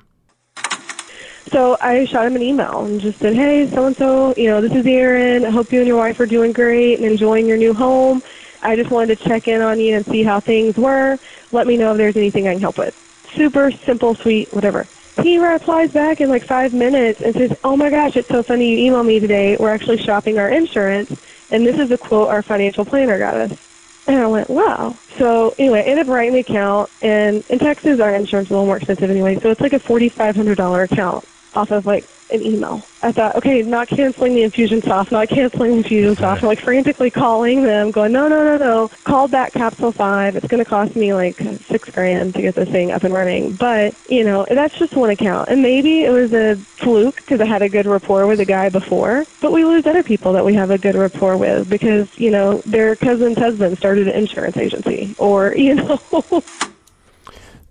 So 1.52 1.76
I 1.82 2.06
shot 2.06 2.26
him 2.26 2.34
an 2.34 2.42
email 2.42 2.86
and 2.86 2.98
just 2.98 3.18
said, 3.18 3.34
"Hey, 3.34 3.70
so 3.74 3.84
and 3.84 3.96
so, 3.98 4.32
you 4.38 4.48
know, 4.48 4.62
this 4.62 4.72
is 4.72 4.86
Erin. 4.86 5.44
I 5.44 5.50
hope 5.50 5.70
you 5.70 5.80
and 5.80 5.86
your 5.86 5.98
wife 5.98 6.18
are 6.18 6.26
doing 6.26 6.50
great 6.50 6.98
and 6.98 7.04
enjoying 7.04 7.46
your 7.46 7.58
new 7.58 7.74
home. 7.74 8.22
I 8.62 8.74
just 8.74 8.90
wanted 8.90 9.18
to 9.18 9.28
check 9.28 9.48
in 9.48 9.60
on 9.60 9.78
you 9.78 9.96
and 9.96 10.06
see 10.06 10.22
how 10.22 10.40
things 10.40 10.76
were. 10.76 11.18
Let 11.50 11.66
me 11.66 11.76
know 11.76 11.92
if 11.92 11.98
there's 11.98 12.16
anything 12.16 12.48
I 12.48 12.52
can 12.52 12.62
help 12.62 12.78
with. 12.78 12.94
Super 13.36 13.70
simple, 13.84 14.14
sweet, 14.14 14.52
whatever. 14.54 14.88
He 15.22 15.38
replies 15.38 15.90
back 15.90 16.22
in 16.22 16.30
like 16.30 16.46
five 16.46 16.72
minutes 16.72 17.20
and 17.22 17.34
says, 17.34 17.50
Oh 17.64 17.76
my 17.76 17.90
gosh, 17.90 18.16
it's 18.16 18.28
so 18.30 18.42
funny 18.42 18.70
you 18.70 18.90
emailed 18.90 19.06
me 19.06 19.20
today. 19.20 19.56
We're 19.60 19.74
actually 19.74 19.98
shopping 19.98 20.38
our 20.38 20.48
insurance, 20.48 21.10
and 21.50 21.66
this 21.66 21.76
is 21.76 21.90
a 21.90 21.98
quote 21.98 22.28
our 22.28 22.42
financial 22.42 22.86
planner 22.86 23.18
got 23.18 23.34
us. 23.34 23.58
And 24.06 24.16
I 24.16 24.26
went, 24.26 24.48
wow. 24.48 24.98
So 25.18 25.54
anyway, 25.58 25.80
I 25.80 25.90
ended 25.90 26.08
up 26.08 26.12
writing 26.12 26.32
the 26.32 26.40
account, 26.40 26.90
and 27.02 27.44
in 27.50 27.58
Texas, 27.58 28.00
our 28.00 28.14
insurance 28.14 28.46
is 28.46 28.50
a 28.50 28.54
little 28.54 28.66
more 28.66 28.78
expensive 28.78 29.10
anyway, 29.10 29.38
so 29.42 29.50
it's 29.50 29.60
like 29.60 29.74
a 29.74 29.78
$4,500 29.78 30.84
account 30.90 31.24
off 31.54 31.70
of 31.70 31.86
like 31.86 32.08
an 32.30 32.42
email. 32.42 32.82
I 33.02 33.12
thought, 33.12 33.36
okay, 33.36 33.62
not 33.62 33.88
canceling 33.88 34.34
the 34.34 34.42
Infusionsoft, 34.42 35.12
not 35.12 35.28
canceling 35.28 35.82
Infusionsoft. 35.82 36.42
I'm 36.42 36.46
like 36.48 36.60
frantically 36.60 37.10
calling 37.10 37.62
them, 37.62 37.90
going, 37.90 38.12
no, 38.12 38.28
no, 38.28 38.42
no, 38.42 38.56
no. 38.56 38.90
Call 39.04 39.28
back 39.28 39.52
Capsule 39.52 39.92
5. 39.92 40.36
It's 40.36 40.46
going 40.46 40.64
to 40.64 40.68
cost 40.68 40.96
me 40.96 41.12
like 41.12 41.38
six 41.70 41.88
grand 41.90 42.34
to 42.34 42.42
get 42.42 42.54
this 42.54 42.68
thing 42.70 42.90
up 42.90 43.04
and 43.04 43.12
running. 43.12 43.56
But, 43.56 43.94
you 44.08 44.24
know, 44.24 44.46
that's 44.48 44.78
just 44.78 44.96
one 44.96 45.10
account. 45.10 45.48
And 45.50 45.62
maybe 45.62 46.04
it 46.04 46.10
was 46.10 46.32
a 46.32 46.56
fluke 46.82 47.16
because 47.16 47.40
I 47.40 47.46
had 47.46 47.62
a 47.62 47.68
good 47.68 47.86
rapport 47.86 48.26
with 48.26 48.40
a 48.40 48.46
guy 48.46 48.68
before. 48.68 49.26
But 49.40 49.52
we 49.52 49.64
lose 49.64 49.84
other 49.86 50.02
people 50.02 50.32
that 50.32 50.44
we 50.44 50.54
have 50.54 50.70
a 50.70 50.78
good 50.78 50.96
rapport 50.96 51.36
with 51.36 51.68
because, 51.68 52.08
you 52.16 52.30
know, 52.30 52.62
their 52.64 52.96
cousin's 52.96 53.38
husband 53.38 53.76
started 53.78 54.08
an 54.08 54.14
insurance 54.14 54.56
agency 54.56 55.14
or, 55.18 55.54
you 55.56 55.74
know. 55.74 56.42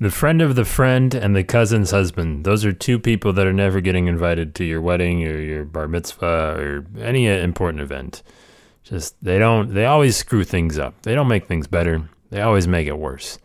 The 0.01 0.09
friend 0.09 0.42
of 0.42 0.56
the 0.56 0.65
friend 0.65 1.13
and 1.13 1.36
the 1.36 1.44
cousin's 1.44 1.92
husband. 1.92 2.44
Those 2.44 2.65
are 2.65 2.74
two 2.74 2.98
people 2.98 3.33
that 3.33 3.45
are 3.45 3.53
never 3.53 3.81
getting 3.81 4.07
invited 4.07 4.56
to 4.56 4.63
your 4.63 4.81
wedding 4.81 5.24
or 5.24 5.39
your 5.39 5.63
bar 5.63 5.88
mitzvah 5.88 6.55
or 6.58 6.86
any 7.00 7.29
uh, 7.29 7.34
important 7.34 7.84
event. 7.84 8.24
Just 8.84 9.24
they 9.24 9.38
don't 9.38 9.75
they 9.75 9.86
always 9.86 10.17
screw 10.17 10.43
things 10.43 10.79
up. 10.79 11.00
They 11.03 11.13
don't 11.13 11.27
make 11.27 11.46
things 11.46 11.67
better. 11.67 12.10
They 12.31 12.41
always 12.41 12.67
make 12.67 12.88
it 12.88 12.98
worse. 12.98 13.38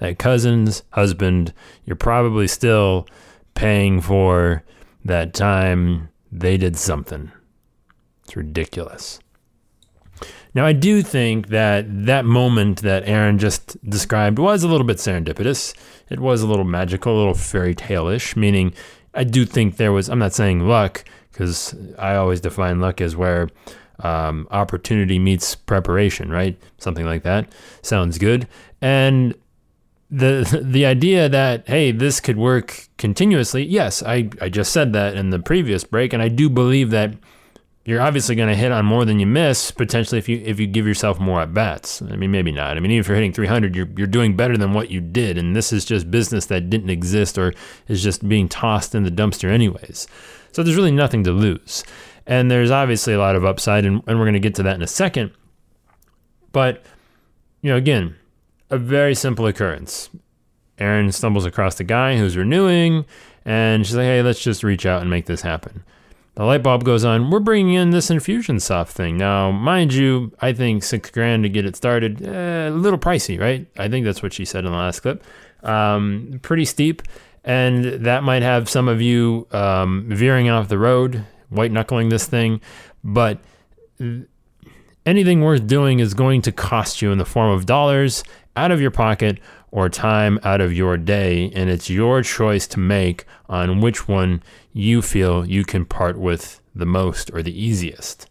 That 0.00 0.18
cousin's 0.18 0.82
husband, 0.90 1.54
you're 1.84 1.94
probably 1.94 2.48
still 2.48 3.06
paying 3.54 4.00
for 4.00 4.64
that 5.04 5.34
time 5.34 6.08
they 6.32 6.56
did 6.56 6.76
something. 6.76 7.30
It's 8.24 8.34
ridiculous. 8.34 9.20
Now, 10.54 10.66
I 10.66 10.72
do 10.72 11.02
think 11.02 11.48
that 11.48 11.86
that 12.06 12.24
moment 12.24 12.82
that 12.82 13.06
Aaron 13.06 13.38
just 13.38 13.82
described 13.88 14.38
was 14.38 14.62
a 14.62 14.68
little 14.68 14.86
bit 14.86 14.98
serendipitous. 14.98 15.74
It 16.10 16.20
was 16.20 16.42
a 16.42 16.46
little 16.46 16.64
magical, 16.64 17.16
a 17.16 17.18
little 17.18 17.34
fairy 17.34 17.74
tale 17.74 18.08
ish, 18.08 18.36
meaning 18.36 18.74
I 19.14 19.24
do 19.24 19.44
think 19.44 19.76
there 19.76 19.92
was, 19.92 20.08
I'm 20.08 20.18
not 20.18 20.32
saying 20.32 20.66
luck, 20.66 21.04
because 21.30 21.74
I 21.98 22.14
always 22.14 22.40
define 22.40 22.80
luck 22.80 23.00
as 23.00 23.16
where 23.16 23.48
um, 24.00 24.46
opportunity 24.50 25.18
meets 25.18 25.54
preparation, 25.54 26.30
right? 26.30 26.60
Something 26.78 27.06
like 27.06 27.22
that. 27.22 27.52
Sounds 27.82 28.18
good. 28.18 28.46
And 28.80 29.34
the 30.12 30.60
the 30.62 30.84
idea 30.84 31.26
that 31.26 31.66
hey 31.66 31.90
this 31.90 32.20
could 32.20 32.36
work 32.36 32.86
continuously 32.98 33.64
yes 33.64 34.02
I, 34.02 34.28
I 34.42 34.50
just 34.50 34.70
said 34.70 34.92
that 34.92 35.16
in 35.16 35.30
the 35.30 35.38
previous 35.38 35.84
break 35.84 36.12
and 36.12 36.22
i 36.22 36.28
do 36.28 36.50
believe 36.50 36.90
that 36.90 37.14
you're 37.84 38.00
obviously 38.00 38.36
going 38.36 38.48
to 38.48 38.54
hit 38.54 38.70
on 38.70 38.84
more 38.84 39.04
than 39.04 39.18
you 39.18 39.26
miss 39.26 39.72
potentially 39.72 40.18
if 40.18 40.28
you 40.28 40.40
if 40.44 40.60
you 40.60 40.66
give 40.66 40.86
yourself 40.86 41.18
more 41.18 41.40
at 41.40 41.52
bats. 41.52 42.00
I 42.02 42.16
mean, 42.16 42.30
maybe 42.30 42.52
not. 42.52 42.76
I 42.76 42.80
mean, 42.80 42.92
even 42.92 43.00
if 43.00 43.08
you're 43.08 43.16
hitting 43.16 43.32
300, 43.32 43.74
you're 43.74 43.88
you're 43.96 44.06
doing 44.06 44.36
better 44.36 44.56
than 44.56 44.72
what 44.72 44.90
you 44.90 45.00
did, 45.00 45.36
and 45.36 45.56
this 45.56 45.72
is 45.72 45.84
just 45.84 46.10
business 46.10 46.46
that 46.46 46.70
didn't 46.70 46.90
exist 46.90 47.38
or 47.38 47.52
is 47.88 48.02
just 48.02 48.28
being 48.28 48.48
tossed 48.48 48.94
in 48.94 49.02
the 49.02 49.10
dumpster 49.10 49.50
anyways. 49.50 50.06
So 50.52 50.62
there's 50.62 50.76
really 50.76 50.92
nothing 50.92 51.24
to 51.24 51.32
lose, 51.32 51.82
and 52.26 52.50
there's 52.50 52.70
obviously 52.70 53.14
a 53.14 53.18
lot 53.18 53.36
of 53.36 53.44
upside, 53.44 53.84
and, 53.84 54.02
and 54.06 54.18
we're 54.18 54.26
going 54.26 54.34
to 54.34 54.40
get 54.40 54.54
to 54.56 54.62
that 54.62 54.76
in 54.76 54.82
a 54.82 54.86
second. 54.86 55.32
But 56.52 56.84
you 57.62 57.70
know, 57.70 57.76
again, 57.76 58.16
a 58.70 58.78
very 58.78 59.14
simple 59.14 59.46
occurrence. 59.46 60.08
Erin 60.78 61.12
stumbles 61.12 61.46
across 61.46 61.76
the 61.76 61.84
guy 61.84 62.16
who's 62.16 62.36
renewing, 62.36 63.04
And 63.44 63.86
she's 63.86 63.96
like, 63.96 64.04
hey, 64.04 64.22
let's 64.22 64.42
just 64.42 64.64
reach 64.64 64.86
out 64.86 65.00
and 65.00 65.10
make 65.10 65.26
this 65.26 65.42
happen. 65.42 65.84
The 66.34 66.44
light 66.44 66.62
bulb 66.62 66.84
goes 66.84 67.04
on. 67.04 67.30
We're 67.30 67.40
bringing 67.40 67.74
in 67.74 67.90
this 67.90 68.08
Infusionsoft 68.08 68.88
thing. 68.88 69.18
Now, 69.18 69.50
mind 69.50 69.92
you, 69.92 70.32
I 70.40 70.54
think 70.54 70.82
six 70.82 71.10
grand 71.10 71.42
to 71.42 71.50
get 71.50 71.66
it 71.66 71.76
started, 71.76 72.22
eh, 72.22 72.68
a 72.68 72.70
little 72.70 72.98
pricey, 72.98 73.38
right? 73.38 73.66
I 73.78 73.88
think 73.88 74.06
that's 74.06 74.22
what 74.22 74.32
she 74.32 74.46
said 74.46 74.64
in 74.64 74.70
the 74.70 74.76
last 74.76 75.00
clip. 75.00 75.22
Um, 75.62 76.40
pretty 76.42 76.64
steep. 76.64 77.02
And 77.44 77.84
that 78.04 78.22
might 78.22 78.42
have 78.42 78.70
some 78.70 78.88
of 78.88 79.02
you 79.02 79.46
um, 79.50 80.06
veering 80.08 80.48
off 80.48 80.68
the 80.68 80.78
road, 80.78 81.24
white 81.50 81.72
knuckling 81.72 82.08
this 82.08 82.26
thing. 82.26 82.60
But 83.04 83.38
anything 85.04 85.42
worth 85.42 85.66
doing 85.66 86.00
is 86.00 86.14
going 86.14 86.42
to 86.42 86.52
cost 86.52 87.02
you 87.02 87.12
in 87.12 87.18
the 87.18 87.26
form 87.26 87.50
of 87.50 87.66
dollars 87.66 88.24
out 88.56 88.70
of 88.70 88.80
your 88.80 88.90
pocket 88.90 89.38
or 89.72 89.88
time 89.88 90.38
out 90.44 90.60
of 90.60 90.72
your 90.72 90.96
day. 90.96 91.50
And 91.54 91.68
it's 91.68 91.90
your 91.90 92.22
choice 92.22 92.68
to 92.68 92.78
make 92.78 93.24
on 93.48 93.80
which 93.80 94.06
one 94.06 94.42
you 94.72 95.02
feel 95.02 95.44
you 95.44 95.64
can 95.64 95.84
part 95.84 96.16
with 96.16 96.60
the 96.74 96.86
most 96.86 97.30
or 97.34 97.42
the 97.42 97.60
easiest. 97.60 98.28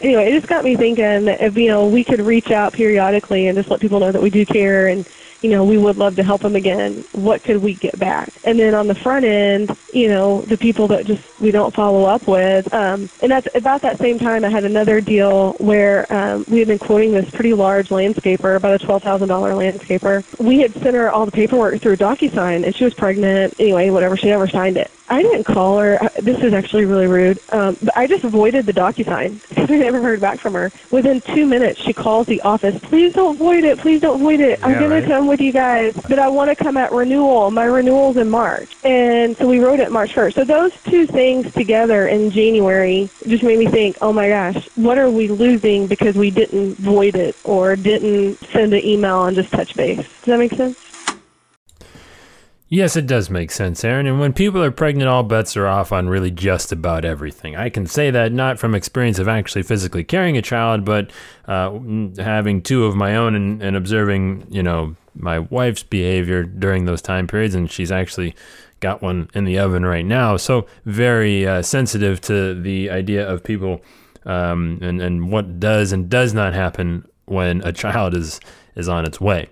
Anyway, 0.00 0.26
it 0.26 0.32
just 0.32 0.46
got 0.46 0.64
me 0.64 0.76
thinking 0.76 1.28
if, 1.28 1.56
you 1.56 1.68
know, 1.68 1.86
we 1.86 2.02
could 2.02 2.20
reach 2.20 2.50
out 2.50 2.72
periodically 2.72 3.48
and 3.48 3.56
just 3.56 3.70
let 3.70 3.80
people 3.80 4.00
know 4.00 4.10
that 4.10 4.22
we 4.22 4.30
do 4.30 4.46
care 4.46 4.88
and 4.88 5.06
you 5.42 5.50
know, 5.50 5.64
we 5.64 5.78
would 5.78 5.96
love 5.96 6.16
to 6.16 6.22
help 6.22 6.42
them 6.42 6.56
again. 6.56 7.04
What 7.12 7.42
could 7.42 7.58
we 7.58 7.74
get 7.74 7.98
back? 7.98 8.30
And 8.44 8.58
then 8.58 8.74
on 8.74 8.86
the 8.86 8.94
front 8.94 9.24
end, 9.24 9.76
you 9.92 10.08
know, 10.08 10.42
the 10.42 10.56
people 10.56 10.88
that 10.88 11.06
just 11.06 11.40
we 11.40 11.50
don't 11.50 11.74
follow 11.74 12.04
up 12.04 12.26
with. 12.26 12.72
Um, 12.72 13.08
and 13.22 13.30
that's 13.30 13.48
about 13.54 13.82
that 13.82 13.98
same 13.98 14.18
time 14.18 14.44
I 14.44 14.50
had 14.50 14.64
another 14.64 15.00
deal 15.00 15.52
where 15.54 16.10
um, 16.12 16.44
we 16.48 16.58
had 16.58 16.68
been 16.68 16.78
quoting 16.78 17.12
this 17.12 17.30
pretty 17.30 17.54
large 17.54 17.88
landscaper, 17.88 18.56
about 18.56 18.82
a 18.82 18.86
$12,000 18.86 19.26
landscaper. 19.28 20.38
We 20.38 20.60
had 20.60 20.72
sent 20.74 20.94
her 20.94 21.10
all 21.10 21.26
the 21.26 21.32
paperwork 21.32 21.80
through 21.80 21.96
DocuSign, 21.96 22.64
and 22.64 22.74
she 22.74 22.84
was 22.84 22.94
pregnant. 22.94 23.54
Anyway, 23.58 23.90
whatever, 23.90 24.16
she 24.16 24.28
never 24.28 24.46
signed 24.46 24.76
it. 24.76 24.90
I 25.10 25.22
didn't 25.22 25.44
call 25.44 25.78
her. 25.78 25.98
This 26.22 26.38
is 26.38 26.54
actually 26.54 26.84
really 26.84 27.08
rude. 27.08 27.40
Um, 27.52 27.76
but 27.82 27.96
I 27.96 28.06
just 28.06 28.22
avoided 28.22 28.64
the 28.64 28.72
DocuSign 28.72 29.40
because 29.48 29.68
I 29.70 29.76
never 29.76 30.00
heard 30.00 30.20
back 30.20 30.40
from 30.40 30.54
her. 30.54 30.70
Within 30.92 31.20
two 31.34 31.46
minutes, 31.46 31.80
she 31.82 31.92
calls 31.92 32.28
the 32.28 32.40
office. 32.42 32.80
Please 32.84 33.12
don't 33.12 33.36
void 33.36 33.64
it. 33.64 33.80
Please 33.80 34.00
don't 34.00 34.20
void 34.20 34.40
it. 34.40 34.60
I'm 34.62 34.72
Yeah, 34.72 34.78
going 34.78 34.90
right. 34.92 35.00
to 35.00 35.08
come 35.08 35.26
with 35.26 35.40
you 35.40 35.52
guys, 35.52 35.94
but 36.08 36.20
I 36.20 36.28
want 36.28 36.56
to 36.56 36.56
come 36.64 36.76
at 36.76 36.92
renewal. 36.92 37.50
My 37.50 37.64
renewal's 37.64 38.16
in 38.18 38.30
March. 38.30 38.72
And 38.84 39.36
so 39.36 39.48
we 39.48 39.58
wrote 39.58 39.80
it 39.80 39.90
March 39.90 40.14
1st. 40.14 40.34
So 40.34 40.44
those 40.44 40.70
two 40.84 41.06
things 41.08 41.52
together 41.54 42.06
in 42.06 42.30
January 42.30 43.10
just 43.26 43.42
made 43.42 43.58
me 43.58 43.66
think, 43.66 43.96
oh 44.00 44.12
my 44.12 44.28
gosh, 44.28 44.68
what 44.76 44.96
are 44.96 45.10
we 45.10 45.26
losing 45.28 45.88
because 45.88 46.14
we 46.14 46.30
didn't 46.30 46.78
void 46.78 47.16
it 47.16 47.36
or 47.42 47.74
didn't 47.74 48.38
send 48.52 48.72
an 48.74 48.84
email 48.84 49.24
and 49.24 49.36
just 49.36 49.50
touch 49.50 49.74
base? 49.74 49.98
Does 49.98 50.26
that 50.26 50.38
make 50.38 50.52
sense? 50.54 50.76
Yes, 52.72 52.94
it 52.94 53.08
does 53.08 53.30
make 53.30 53.50
sense, 53.50 53.82
Aaron. 53.84 54.06
And 54.06 54.20
when 54.20 54.32
people 54.32 54.62
are 54.62 54.70
pregnant, 54.70 55.08
all 55.08 55.24
bets 55.24 55.56
are 55.56 55.66
off 55.66 55.90
on 55.90 56.08
really 56.08 56.30
just 56.30 56.70
about 56.70 57.04
everything. 57.04 57.56
I 57.56 57.68
can 57.68 57.84
say 57.84 58.12
that 58.12 58.32
not 58.32 58.60
from 58.60 58.76
experience 58.76 59.18
of 59.18 59.26
actually 59.26 59.64
physically 59.64 60.04
carrying 60.04 60.36
a 60.36 60.42
child, 60.42 60.84
but 60.84 61.10
uh, 61.48 61.76
having 62.18 62.62
two 62.62 62.84
of 62.84 62.94
my 62.94 63.16
own 63.16 63.34
and, 63.34 63.60
and 63.60 63.74
observing, 63.74 64.46
you 64.50 64.62
know, 64.62 64.94
my 65.16 65.40
wife's 65.40 65.82
behavior 65.82 66.44
during 66.44 66.84
those 66.84 67.02
time 67.02 67.26
periods. 67.26 67.56
And 67.56 67.68
she's 67.68 67.90
actually 67.90 68.36
got 68.78 69.02
one 69.02 69.28
in 69.34 69.46
the 69.46 69.58
oven 69.58 69.84
right 69.84 70.06
now. 70.06 70.36
So 70.36 70.68
very 70.84 71.48
uh, 71.48 71.62
sensitive 71.62 72.20
to 72.22 72.54
the 72.54 72.88
idea 72.88 73.28
of 73.28 73.42
people 73.42 73.80
um, 74.26 74.78
and, 74.80 75.02
and 75.02 75.32
what 75.32 75.58
does 75.58 75.90
and 75.90 76.08
does 76.08 76.32
not 76.34 76.54
happen 76.54 77.04
when 77.24 77.62
a 77.62 77.72
child 77.82 78.14
is, 78.14 78.38
is 78.76 78.88
on 78.88 79.04
its 79.04 79.20
way. 79.20 79.48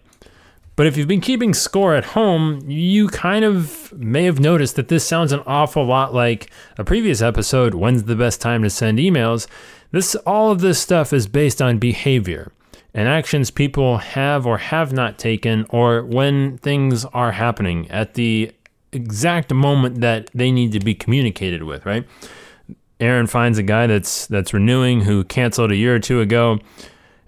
But 0.79 0.87
if 0.87 0.97
you've 0.97 1.09
been 1.09 1.21
keeping 1.21 1.55
score 1.55 1.97
at 1.97 2.05
home, 2.05 2.61
you 2.65 3.09
kind 3.09 3.45
of 3.45 3.93
may 3.95 4.23
have 4.27 4.39
noticed 4.39 4.77
that 4.77 4.87
this 4.87 5.05
sounds 5.05 5.33
an 5.33 5.41
awful 5.45 5.85
lot 5.85 6.15
like 6.15 6.53
a 6.79 6.85
previous 6.85 7.21
episode, 7.21 7.75
When's 7.75 8.05
the 8.05 8.15
Best 8.15 8.41
Time 8.41 8.63
to 8.63 8.71
Send 8.71 9.01
Emails? 9.01 9.49
This 9.91 10.15
all 10.25 10.53
of 10.53 10.61
this 10.61 10.79
stuff 10.79 11.13
is 11.13 11.27
based 11.27 11.61
on 11.61 11.79
behavior 11.79 12.53
and 12.95 13.09
actions 13.09 13.51
people 13.51 13.99
have 13.99 14.47
or 14.47 14.59
have 14.59 14.93
not 14.93 15.19
taken 15.19 15.67
or 15.71 16.05
when 16.05 16.59
things 16.59 17.05
are 17.07 17.33
happening 17.33 17.91
at 17.91 18.15
the 18.15 18.53
exact 18.93 19.53
moment 19.53 20.01
that 20.01 20.31
they 20.33 20.53
need 20.53 20.71
to 20.71 20.79
be 20.79 20.95
communicated 20.95 21.65
with, 21.65 21.85
right? 21.85 22.07
Aaron 23.01 23.27
finds 23.27 23.59
a 23.59 23.65
guy 23.65 23.89
that's 23.89 24.29
that's 24.29 24.55
renewing 24.55 25.01
who 25.01 25.25
canceled 25.25 25.73
a 25.73 25.77
year 25.77 25.97
or 25.97 25.99
two 25.99 26.21
ago 26.21 26.61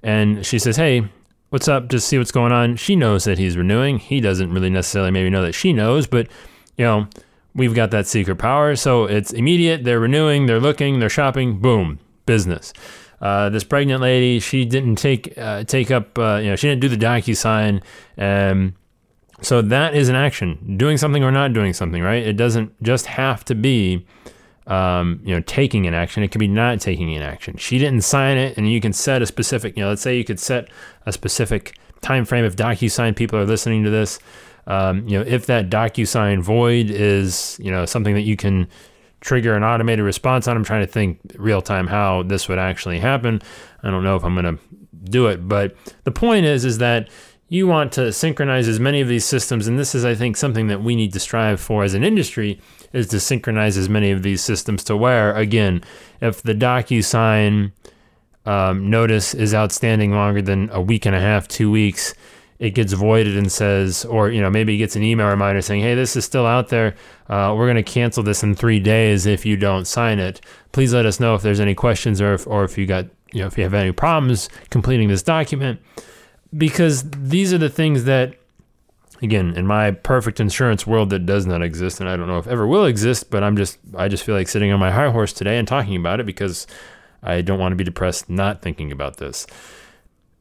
and 0.04 0.46
she 0.46 0.60
says, 0.60 0.76
"Hey, 0.76 1.08
what's 1.50 1.68
up? 1.68 1.88
Just 1.88 2.08
see 2.08 2.18
what's 2.18 2.32
going 2.32 2.52
on." 2.52 2.76
She 2.76 2.96
knows 2.96 3.24
that 3.24 3.38
he's 3.38 3.56
renewing. 3.56 3.98
He 3.98 4.20
doesn't 4.20 4.52
really 4.52 4.70
necessarily 4.70 5.10
maybe 5.10 5.30
know 5.30 5.42
that 5.42 5.54
she 5.54 5.72
knows, 5.72 6.06
but 6.06 6.26
you 6.76 6.84
know, 6.84 7.08
we've 7.54 7.74
got 7.74 7.90
that 7.90 8.06
secret 8.06 8.36
power, 8.36 8.74
so 8.76 9.04
it's 9.04 9.32
immediate. 9.32 9.84
They're 9.84 10.00
renewing, 10.00 10.46
they're 10.46 10.60
looking, 10.60 10.98
they're 10.98 11.08
shopping. 11.08 11.60
Boom, 11.60 11.98
business. 12.26 12.72
Uh, 13.20 13.50
this 13.50 13.64
pregnant 13.64 14.00
lady, 14.00 14.40
she 14.40 14.64
didn't 14.64 14.96
take 14.96 15.36
uh, 15.36 15.64
take 15.64 15.90
up, 15.90 16.18
uh, 16.18 16.36
you 16.36 16.48
know, 16.48 16.56
she 16.56 16.68
didn't 16.68 16.80
do 16.80 16.88
the 16.88 16.96
DocuSign, 16.96 17.82
and 18.16 18.72
so 19.42 19.60
that 19.60 19.94
is 19.94 20.08
an 20.08 20.14
action, 20.14 20.76
doing 20.76 20.96
something 20.96 21.22
or 21.22 21.30
not 21.30 21.52
doing 21.52 21.72
something, 21.72 22.02
right? 22.02 22.26
It 22.26 22.36
doesn't 22.36 22.82
just 22.82 23.06
have 23.06 23.44
to 23.46 23.54
be 23.54 24.06
um, 24.70 25.20
you 25.24 25.34
know, 25.34 25.42
taking 25.42 25.86
an 25.86 25.94
action. 25.94 26.22
It 26.22 26.28
could 26.28 26.38
be 26.38 26.48
not 26.48 26.80
taking 26.80 27.14
an 27.14 27.22
action. 27.22 27.56
She 27.56 27.78
didn't 27.78 28.02
sign 28.02 28.38
it, 28.38 28.56
and 28.56 28.70
you 28.70 28.80
can 28.80 28.92
set 28.92 29.20
a 29.20 29.26
specific. 29.26 29.76
You 29.76 29.82
know, 29.82 29.90
let's 29.90 30.00
say 30.00 30.16
you 30.16 30.24
could 30.24 30.40
set 30.40 30.68
a 31.04 31.12
specific 31.12 31.76
time 32.00 32.24
frame. 32.24 32.44
If 32.44 32.56
DocuSign 32.56 33.16
people 33.16 33.38
are 33.38 33.44
listening 33.44 33.82
to 33.84 33.90
this, 33.90 34.20
um, 34.68 35.06
you 35.08 35.18
know, 35.18 35.24
if 35.26 35.46
that 35.46 35.70
DocuSign 35.70 36.40
void 36.40 36.88
is, 36.88 37.58
you 37.60 37.70
know, 37.70 37.84
something 37.84 38.14
that 38.14 38.22
you 38.22 38.36
can 38.36 38.68
trigger 39.20 39.54
an 39.54 39.62
automated 39.62 40.04
response 40.04 40.48
on. 40.48 40.56
I'm 40.56 40.64
trying 40.64 40.86
to 40.86 40.90
think 40.90 41.20
real 41.36 41.60
time 41.60 41.86
how 41.86 42.22
this 42.22 42.48
would 42.48 42.58
actually 42.58 43.00
happen. 43.00 43.42
I 43.82 43.90
don't 43.90 44.02
know 44.02 44.16
if 44.16 44.24
I'm 44.24 44.34
going 44.34 44.56
to 44.56 44.62
do 45.04 45.26
it, 45.26 45.46
but 45.48 45.76
the 46.04 46.10
point 46.10 46.46
is, 46.46 46.64
is 46.64 46.78
that 46.78 47.08
you 47.50 47.66
want 47.66 47.90
to 47.92 48.12
synchronize 48.12 48.68
as 48.68 48.78
many 48.78 49.00
of 49.00 49.08
these 49.08 49.24
systems, 49.24 49.66
and 49.66 49.76
this 49.76 49.92
is, 49.92 50.04
I 50.04 50.14
think, 50.14 50.36
something 50.36 50.68
that 50.68 50.84
we 50.84 50.94
need 50.94 51.12
to 51.14 51.20
strive 51.20 51.60
for 51.60 51.82
as 51.82 51.94
an 51.94 52.04
industry 52.04 52.60
is 52.92 53.08
to 53.08 53.18
synchronize 53.18 53.76
as 53.76 53.88
many 53.88 54.12
of 54.12 54.22
these 54.22 54.40
systems 54.40 54.84
to 54.84 54.96
where, 54.96 55.34
again, 55.34 55.82
if 56.20 56.42
the 56.42 56.54
DocuSign 56.54 57.72
um, 58.46 58.88
notice 58.88 59.34
is 59.34 59.52
outstanding 59.52 60.12
longer 60.12 60.40
than 60.40 60.70
a 60.70 60.80
week 60.80 61.06
and 61.06 61.16
a 61.16 61.20
half, 61.20 61.48
two 61.48 61.72
weeks, 61.72 62.14
it 62.60 62.70
gets 62.70 62.92
voided 62.92 63.36
and 63.36 63.50
says, 63.50 64.04
or 64.04 64.30
you 64.30 64.40
know, 64.40 64.50
maybe 64.50 64.76
it 64.76 64.78
gets 64.78 64.94
an 64.94 65.02
email 65.02 65.26
reminder 65.26 65.60
saying, 65.60 65.82
"Hey, 65.82 65.96
this 65.96 66.14
is 66.14 66.24
still 66.24 66.46
out 66.46 66.68
there. 66.68 66.94
Uh, 67.28 67.52
we're 67.56 67.66
going 67.66 67.76
to 67.76 67.82
cancel 67.82 68.22
this 68.22 68.44
in 68.44 68.54
three 68.54 68.78
days 68.78 69.26
if 69.26 69.44
you 69.44 69.56
don't 69.56 69.86
sign 69.86 70.20
it. 70.20 70.40
Please 70.70 70.94
let 70.94 71.06
us 71.06 71.18
know 71.18 71.34
if 71.34 71.42
there's 71.42 71.58
any 71.58 71.74
questions 71.74 72.20
or 72.20 72.34
if, 72.34 72.46
or 72.46 72.62
if 72.62 72.78
you 72.78 72.86
got, 72.86 73.06
you 73.32 73.40
know, 73.40 73.46
if 73.46 73.56
you 73.58 73.64
have 73.64 73.74
any 73.74 73.90
problems 73.90 74.48
completing 74.68 75.08
this 75.08 75.22
document." 75.22 75.80
Because 76.56 77.08
these 77.10 77.52
are 77.52 77.58
the 77.58 77.68
things 77.68 78.04
that 78.04 78.34
again 79.22 79.54
in 79.56 79.66
my 79.66 79.90
perfect 79.90 80.40
insurance 80.40 80.86
world 80.86 81.10
that 81.10 81.26
does 81.26 81.44
not 81.44 81.62
exist 81.62 82.00
and 82.00 82.08
i 82.08 82.16
don't 82.16 82.26
know 82.26 82.38
if 82.38 82.46
ever 82.46 82.66
will 82.66 82.86
exist 82.86 83.30
but 83.30 83.42
i'm 83.42 83.56
just 83.56 83.78
i 83.94 84.08
just 84.08 84.24
feel 84.24 84.34
like 84.34 84.48
sitting 84.48 84.72
on 84.72 84.80
my 84.80 84.90
high 84.90 85.10
horse 85.10 85.32
today 85.32 85.58
and 85.58 85.68
talking 85.68 85.96
about 85.96 86.20
it 86.20 86.26
because 86.26 86.66
i 87.22 87.42
don't 87.42 87.58
want 87.58 87.72
to 87.72 87.76
be 87.76 87.84
depressed 87.84 88.30
not 88.30 88.62
thinking 88.62 88.90
about 88.90 89.18
this. 89.18 89.46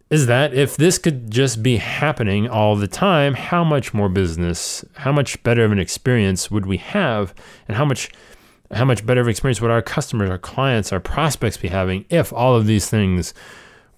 Is 0.09 0.25
that 0.25 0.55
if 0.55 0.75
this 0.75 0.97
could 0.97 1.29
just 1.29 1.61
be 1.61 1.77
happening 1.77 2.47
all 2.47 2.75
the 2.75 2.87
time 2.87 3.35
how 3.35 3.63
much 3.63 3.93
more 3.93 4.09
business 4.09 4.83
how 4.95 5.11
much 5.11 5.41
better 5.43 5.63
of 5.63 5.71
an 5.71 5.77
experience 5.77 6.49
would 6.49 6.65
we 6.65 6.77
have? 6.77 7.33
And 7.67 7.77
how 7.77 7.85
much 7.85 8.09
how 8.71 8.85
much 8.85 9.05
better 9.05 9.21
of 9.21 9.27
an 9.27 9.31
experience 9.31 9.61
would 9.61 9.69
our 9.69 9.83
customers 9.83 10.29
our 10.29 10.39
clients 10.39 10.91
our 10.91 10.99
prospects 10.99 11.57
be 11.57 11.67
having 11.67 12.05
if 12.09 12.33
all 12.33 12.55
of 12.55 12.65
these 12.65 12.89
things 12.89 13.35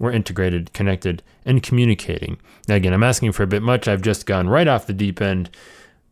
were 0.02 0.12
integrated, 0.12 0.74
connected, 0.74 1.22
and 1.46 1.62
communicating. 1.62 2.40
Now, 2.68 2.76
again, 2.76 2.92
I'm 2.92 3.04
asking 3.04 3.34
for 3.34 3.44
a 3.44 3.48
bit 3.48 3.62
much. 3.62 3.88
I've 3.88 4.02
just 4.02 4.26
gone 4.26 4.50
right 4.50 4.68
off 4.68 4.88
the 4.88 4.94
deep 4.94 5.22
end. 5.22 5.50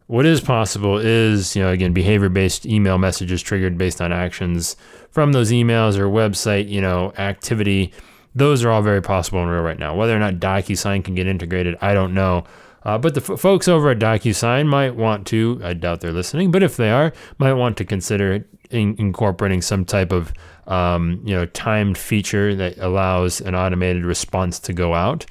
What 0.05 0.27
is 0.27 0.41
possible 0.41 0.97
is, 0.97 1.55
you 1.55 1.63
know, 1.63 1.69
again, 1.69 1.91
behavior 1.91 2.29
based 2.29 2.67
email 2.67 2.99
messages 2.99 3.41
triggered 3.41 3.77
based 3.77 3.99
on 3.99 4.13
actions 4.13 4.75
from 5.09 5.33
those 5.33 5.51
emails 5.51 5.97
or 5.97 6.07
website, 6.07 6.69
you 6.69 6.81
know, 6.81 7.13
activity. 7.17 7.91
Those 8.35 8.63
are 8.63 8.69
all 8.69 8.83
very 8.83 9.01
possible 9.01 9.41
in 9.41 9.49
real 9.49 9.63
right 9.63 9.79
now. 9.79 9.95
Whether 9.95 10.15
or 10.15 10.19
not 10.19 10.35
DocuSign 10.35 11.03
can 11.03 11.15
get 11.15 11.25
integrated, 11.25 11.75
I 11.81 11.95
don't 11.95 12.13
know. 12.13 12.45
Uh, 12.83 12.97
but 12.97 13.13
the 13.13 13.21
f- 13.21 13.39
folks 13.39 13.67
over 13.67 13.89
at 13.89 13.99
DocuSign 13.99 14.67
might 14.67 14.95
want 14.95 15.27
to, 15.27 15.59
I 15.63 15.73
doubt 15.73 16.01
they're 16.01 16.13
listening, 16.13 16.51
but 16.51 16.63
if 16.63 16.77
they 16.77 16.91
are, 16.91 17.11
might 17.37 17.53
want 17.53 17.77
to 17.77 17.85
consider 17.85 18.45
in- 18.69 18.95
incorporating 18.97 19.61
some 19.61 19.85
type 19.85 20.11
of 20.11 20.33
um, 20.67 21.21
you 21.25 21.35
know 21.35 21.45
timed 21.47 21.97
feature 21.97 22.55
that 22.55 22.77
allows 22.77 23.41
an 23.41 23.55
automated 23.55 24.05
response 24.05 24.59
to 24.59 24.73
go 24.73 24.93
out. 24.93 25.25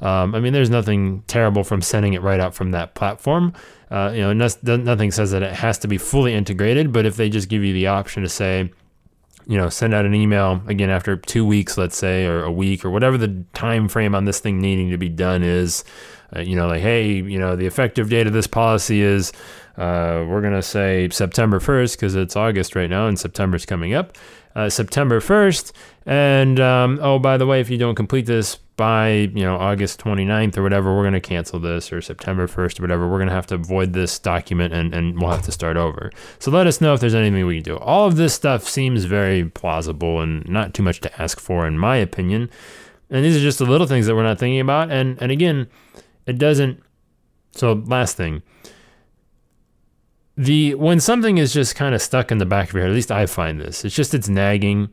Um, 0.00 0.34
I 0.34 0.40
mean, 0.40 0.52
there's 0.52 0.70
nothing 0.70 1.22
terrible 1.28 1.64
from 1.64 1.80
sending 1.80 2.12
it 2.14 2.22
right 2.22 2.40
out 2.40 2.54
from 2.54 2.72
that 2.72 2.94
platform. 2.94 3.52
Uh, 3.90 4.10
you 4.14 4.20
know, 4.20 4.32
no- 4.32 4.76
nothing 4.76 5.10
says 5.10 5.30
that 5.30 5.42
it 5.42 5.52
has 5.52 5.78
to 5.78 5.88
be 5.88 5.98
fully 5.98 6.34
integrated, 6.34 6.92
but 6.92 7.06
if 7.06 7.16
they 7.16 7.28
just 7.28 7.48
give 7.48 7.62
you 7.62 7.72
the 7.72 7.86
option 7.86 8.22
to 8.22 8.28
say, 8.28 8.70
you 9.46 9.56
know, 9.56 9.68
send 9.68 9.94
out 9.94 10.04
an 10.04 10.14
email 10.14 10.60
again 10.66 10.90
after 10.90 11.16
two 11.16 11.44
weeks, 11.44 11.78
let's 11.78 11.96
say, 11.96 12.26
or 12.26 12.42
a 12.42 12.50
week, 12.50 12.84
or 12.84 12.90
whatever 12.90 13.16
the 13.16 13.44
time 13.54 13.88
frame 13.88 14.14
on 14.14 14.24
this 14.24 14.40
thing 14.40 14.60
needing 14.60 14.90
to 14.90 14.98
be 14.98 15.08
done 15.08 15.42
is. 15.42 15.84
Uh, 16.34 16.40
you 16.40 16.56
know, 16.56 16.66
like, 16.66 16.80
hey, 16.82 17.12
you 17.12 17.38
know, 17.38 17.56
the 17.56 17.66
effective 17.66 18.08
date 18.08 18.26
of 18.26 18.32
this 18.32 18.46
policy 18.46 19.02
is 19.02 19.32
Uh, 19.76 20.26
we're 20.28 20.42
going 20.42 20.52
to 20.52 20.62
say 20.62 21.08
September 21.10 21.58
1st 21.58 21.96
because 21.96 22.14
it's 22.14 22.36
August 22.36 22.76
right 22.76 22.90
now 22.90 23.06
and 23.06 23.18
September's 23.18 23.64
coming 23.64 23.94
up. 23.94 24.18
Uh, 24.54 24.68
September 24.68 25.18
1st. 25.18 25.72
And 26.04 26.60
um, 26.60 26.98
oh, 27.00 27.18
by 27.18 27.38
the 27.38 27.46
way, 27.46 27.60
if 27.60 27.70
you 27.70 27.78
don't 27.78 27.94
complete 27.94 28.26
this 28.26 28.56
by 28.76 29.30
you 29.34 29.44
know 29.44 29.56
August 29.56 29.98
29th 30.00 30.58
or 30.58 30.62
whatever, 30.62 30.94
we're 30.94 31.02
going 31.04 31.14
to 31.14 31.20
cancel 31.20 31.58
this 31.58 31.90
or 31.90 32.02
September 32.02 32.46
1st 32.46 32.80
or 32.80 32.82
whatever. 32.82 33.08
We're 33.08 33.16
going 33.16 33.28
to 33.30 33.34
have 33.34 33.46
to 33.46 33.56
void 33.56 33.94
this 33.94 34.18
document 34.18 34.74
and, 34.74 34.94
and 34.94 35.18
we'll 35.18 35.30
have 35.30 35.42
to 35.44 35.52
start 35.52 35.78
over. 35.78 36.10
So 36.38 36.50
let 36.50 36.66
us 36.66 36.82
know 36.82 36.92
if 36.92 37.00
there's 37.00 37.14
anything 37.14 37.46
we 37.46 37.62
can 37.62 37.64
do. 37.64 37.78
All 37.78 38.06
of 38.06 38.16
this 38.16 38.34
stuff 38.34 38.68
seems 38.68 39.04
very 39.04 39.46
plausible 39.48 40.20
and 40.20 40.46
not 40.46 40.74
too 40.74 40.82
much 40.82 41.00
to 41.00 41.22
ask 41.22 41.40
for, 41.40 41.66
in 41.66 41.78
my 41.78 41.96
opinion. 41.96 42.50
And 43.08 43.24
these 43.24 43.36
are 43.36 43.40
just 43.40 43.58
the 43.58 43.64
little 43.66 43.86
things 43.86 44.06
that 44.06 44.14
we're 44.14 44.22
not 44.22 44.38
thinking 44.38 44.60
about. 44.60 44.90
And 44.90 45.16
and 45.22 45.32
again, 45.32 45.68
it 46.26 46.38
doesn't. 46.38 46.82
So 47.52 47.72
last 47.72 48.16
thing, 48.16 48.42
the 50.36 50.74
when 50.74 51.00
something 51.00 51.38
is 51.38 51.52
just 51.52 51.76
kind 51.76 51.94
of 51.94 52.02
stuck 52.02 52.30
in 52.30 52.38
the 52.38 52.46
back 52.46 52.68
of 52.68 52.74
your 52.74 52.82
head, 52.82 52.90
at 52.90 52.94
least 52.94 53.12
I 53.12 53.26
find 53.26 53.60
this, 53.60 53.84
it's 53.84 53.94
just 53.94 54.14
it's 54.14 54.28
nagging. 54.28 54.90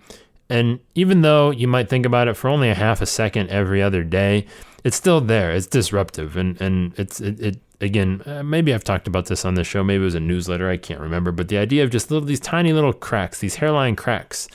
And 0.50 0.79
even 0.95 1.21
though 1.21 1.51
you 1.51 1.67
might 1.67 1.89
think 1.89 2.05
about 2.05 2.27
it 2.27 2.36
for 2.36 2.50
only 2.50 2.69
a 2.69 2.75
half 2.75 3.01
a 3.01 3.05
second 3.05 3.50
every 3.50 3.83
other 3.83 4.03
day, 4.03 4.48
it's 4.83 4.98
still 4.98 5.21
there. 5.21 5.51
It's 5.51 5.67
disruptive, 5.67 6.36
and 6.38 6.59
and 6.62 6.98
it's 6.98 7.21
it, 7.21 7.39
it 7.39 7.57
again. 7.81 8.21
Uh, 8.25 8.43
maybe 8.43 8.74
I've 8.74 8.83
talked 8.83 9.07
about 9.07 9.27
this 9.27 9.45
on 9.45 9.55
the 9.55 9.63
show. 9.63 9.83
Maybe 9.83 10.01
it 10.01 10.05
was 10.05 10.15
a 10.15 10.19
newsletter. 10.19 10.69
I 10.69 10.77
can't 10.77 11.00
remember. 11.00 11.31
But 11.31 11.50
the 11.50 11.57
idea 11.57 11.83
of 11.83 11.91
just 11.91 12.12
little 12.12 12.25
these 12.25 12.39
tiny 12.39 12.74
little 12.74 12.93
cracks, 12.93 13.39
these 13.39 13.55
hairline 13.55 13.95
cracks, 13.95 14.48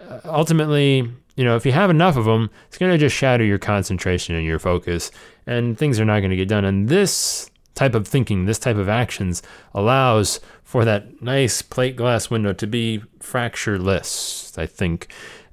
uh, 0.00 0.20
ultimately, 0.24 1.10
you 1.36 1.44
know, 1.44 1.56
if 1.56 1.64
you 1.64 1.72
have 1.72 1.90
enough 1.90 2.16
of 2.16 2.24
them, 2.24 2.50
it's 2.68 2.78
going 2.78 2.92
to 2.92 2.98
just 2.98 3.16
shatter 3.16 3.44
your 3.44 3.58
concentration 3.58 4.34
and 4.34 4.44
your 4.44 4.58
focus, 4.58 5.10
and 5.46 5.78
things 5.78 6.00
are 6.00 6.04
not 6.04 6.20
going 6.20 6.30
to 6.30 6.36
get 6.36 6.48
done. 6.48 6.64
And 6.64 6.88
this 6.88 7.50
type 7.74 7.94
of 7.94 8.06
thinking, 8.06 8.44
this 8.44 8.58
type 8.58 8.76
of 8.76 8.88
actions 8.88 9.42
allows 9.74 10.40
for 10.62 10.84
that 10.84 11.22
nice 11.22 11.62
plate 11.62 11.96
glass 11.96 12.30
window 12.30 12.52
to 12.52 12.66
be 12.66 13.02
fractureless, 13.20 14.56
I 14.58 14.66
think. 14.66 15.08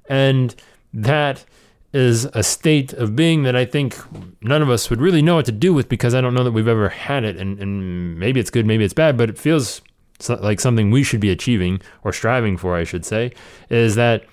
And 0.08 0.54
that 0.92 1.44
is 1.92 2.24
a 2.26 2.42
state 2.42 2.92
of 2.94 3.14
being 3.14 3.42
that 3.42 3.54
I 3.54 3.64
think 3.64 3.96
none 4.42 4.62
of 4.62 4.70
us 4.70 4.88
would 4.88 5.00
really 5.00 5.20
know 5.20 5.36
what 5.36 5.44
to 5.46 5.52
do 5.52 5.74
with 5.74 5.88
because 5.88 6.14
I 6.14 6.20
don't 6.20 6.34
know 6.34 6.44
that 6.44 6.52
we've 6.52 6.68
ever 6.68 6.88
had 6.88 7.24
it. 7.24 7.36
And, 7.36 7.58
and 7.58 8.18
maybe 8.18 8.40
it's 8.40 8.50
good, 8.50 8.66
maybe 8.66 8.84
it's 8.84 8.94
bad, 8.94 9.16
but 9.16 9.28
it 9.28 9.38
feels 9.38 9.82
like 10.28 10.60
something 10.60 10.90
we 10.90 11.02
should 11.02 11.20
be 11.20 11.30
achieving 11.30 11.80
or 12.04 12.12
striving 12.12 12.56
for, 12.56 12.76
I 12.76 12.84
should 12.84 13.04
say, 13.04 13.32
is 13.68 13.94
that 13.96 14.24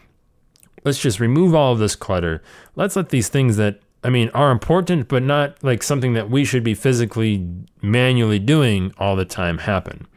let's 0.86 1.00
just 1.00 1.20
remove 1.20 1.54
all 1.54 1.74
of 1.74 1.80
this 1.80 1.96
clutter. 1.96 2.42
Let's 2.76 2.96
let 2.96 3.10
these 3.10 3.28
things 3.28 3.58
that 3.58 3.82
I 4.04 4.10
mean, 4.10 4.30
are 4.30 4.52
important, 4.52 5.08
but 5.08 5.24
not 5.24 5.62
like 5.64 5.84
something 5.84 6.14
that 6.14 6.30
we 6.30 6.46
should 6.46 6.64
be 6.64 6.74
physically, 6.74 7.46
manually 7.82 8.40
doing 8.40 8.94
all 8.98 9.16
the 9.16 9.26
time 9.26 9.60
happen. 9.60 10.08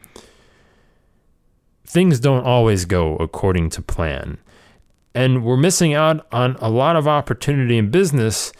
Things 1.85 2.19
don't 2.19 2.45
always 2.45 2.85
go 2.85 3.17
according 3.17 3.69
to 3.71 3.81
plan. 3.81 4.37
And 5.13 5.43
we're 5.43 5.57
missing 5.57 5.93
out 5.93 6.25
on 6.31 6.55
a 6.59 6.69
lot 6.69 6.95
of 6.95 7.07
opportunity 7.07 7.77
in 7.77 7.91
business 7.91 8.51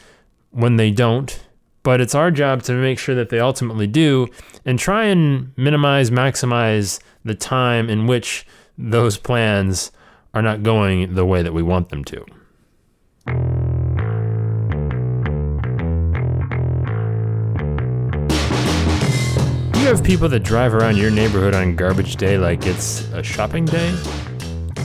when 0.52 0.76
they 0.76 0.92
don't. 0.92 1.44
But 1.84 2.00
it's 2.00 2.16
our 2.16 2.32
job 2.32 2.64
to 2.64 2.74
make 2.74 3.00
sure 3.00 3.16
that 3.16 3.30
they 3.30 3.40
ultimately 3.40 3.88
do 3.88 4.28
and 4.66 4.80
try 4.80 5.06
and 5.06 5.52
minimize, 5.58 6.12
maximize 6.12 7.00
the 7.26 7.36
time 7.36 7.90
in 7.90 8.08
which 8.08 8.46
those 8.78 9.18
plans 9.18 9.92
are 10.34 10.42
not 10.42 10.64
going 10.64 11.16
the 11.16 11.26
way 11.26 11.42
that 11.42 11.54
we 11.54 11.62
want 11.62 11.90
them 11.90 12.04
to. 12.06 12.26
Have 19.94 20.04
people 20.04 20.28
that 20.28 20.40
drive 20.40 20.74
around 20.74 20.98
your 20.98 21.12
neighborhood 21.12 21.54
on 21.54 21.76
garbage 21.76 22.16
day 22.16 22.36
like 22.36 22.66
it's 22.66 23.02
a 23.12 23.22
shopping 23.22 23.64
day? 23.64 23.96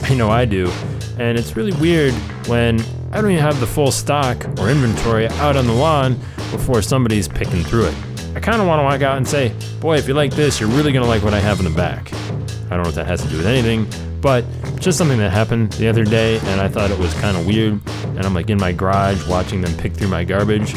I 0.03 0.13
know 0.13 0.29
I 0.29 0.45
do. 0.45 0.69
And 1.17 1.35
it's 1.35 1.55
really 1.55 1.71
weird 1.73 2.13
when 2.47 2.79
I 3.11 3.19
don't 3.19 3.31
even 3.31 3.43
have 3.43 3.59
the 3.59 3.65
full 3.65 3.91
stock 3.91 4.45
or 4.59 4.69
inventory 4.69 5.27
out 5.27 5.55
on 5.55 5.65
the 5.65 5.73
lawn 5.73 6.13
before 6.51 6.83
somebody's 6.83 7.27
picking 7.27 7.63
through 7.63 7.87
it. 7.87 7.95
I 8.35 8.39
kind 8.39 8.61
of 8.61 8.67
want 8.67 8.81
to 8.81 8.83
walk 8.83 9.01
out 9.01 9.17
and 9.17 9.27
say, 9.27 9.51
boy, 9.79 9.97
if 9.97 10.07
you 10.07 10.13
like 10.13 10.31
this, 10.33 10.59
you're 10.59 10.69
really 10.69 10.91
going 10.91 11.03
to 11.03 11.09
like 11.09 11.23
what 11.23 11.33
I 11.33 11.39
have 11.39 11.57
in 11.57 11.65
the 11.65 11.71
back. 11.71 12.13
I 12.13 12.75
don't 12.75 12.83
know 12.83 12.89
if 12.89 12.95
that 12.95 13.07
has 13.07 13.23
to 13.23 13.29
do 13.29 13.37
with 13.37 13.47
anything, 13.47 13.87
but 14.21 14.45
just 14.79 14.99
something 14.99 15.17
that 15.17 15.31
happened 15.31 15.73
the 15.73 15.87
other 15.87 16.05
day, 16.05 16.37
and 16.37 16.61
I 16.61 16.67
thought 16.67 16.91
it 16.91 16.99
was 16.99 17.15
kind 17.15 17.35
of 17.35 17.47
weird. 17.47 17.79
And 18.03 18.19
I'm 18.19 18.35
like 18.35 18.51
in 18.51 18.59
my 18.59 18.73
garage 18.73 19.27
watching 19.27 19.61
them 19.61 19.75
pick 19.77 19.93
through 19.93 20.09
my 20.09 20.23
garbage, 20.23 20.75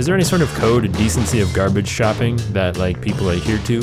is 0.00 0.06
there 0.06 0.14
any 0.14 0.24
sort 0.24 0.40
of 0.40 0.48
code 0.54 0.86
of 0.86 0.96
decency 0.96 1.40
of 1.40 1.52
garbage 1.52 1.86
shopping 1.86 2.38
that 2.54 2.78
like 2.78 3.02
people 3.02 3.28
adhere 3.28 3.58
to? 3.58 3.82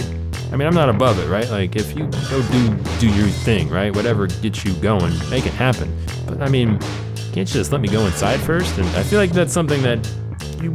I 0.52 0.56
mean, 0.56 0.68
I'm 0.68 0.74
not 0.74 0.90
above 0.90 1.20
it, 1.20 1.28
right? 1.28 1.48
Like 1.48 1.76
if 1.76 1.96
you 1.96 2.08
go 2.08 2.42
do 2.52 2.76
do 3.00 3.08
your 3.14 3.28
thing, 3.28 3.70
right? 3.70 3.96
Whatever 3.96 4.26
gets 4.26 4.66
you 4.66 4.74
going, 4.82 5.14
make 5.30 5.46
it 5.46 5.54
happen. 5.54 5.96
But 6.26 6.42
I 6.42 6.50
mean, 6.50 6.80
can't 7.34 7.48
you 7.48 7.54
just 7.54 7.72
let 7.72 7.82
me 7.82 7.88
go 7.88 8.04
inside 8.08 8.40
first? 8.40 8.80
And 8.80 8.88
I 8.98 9.04
feel 9.04 9.20
like 9.20 9.32
that's 9.32 9.54
something 9.54 9.84
that 9.84 10.00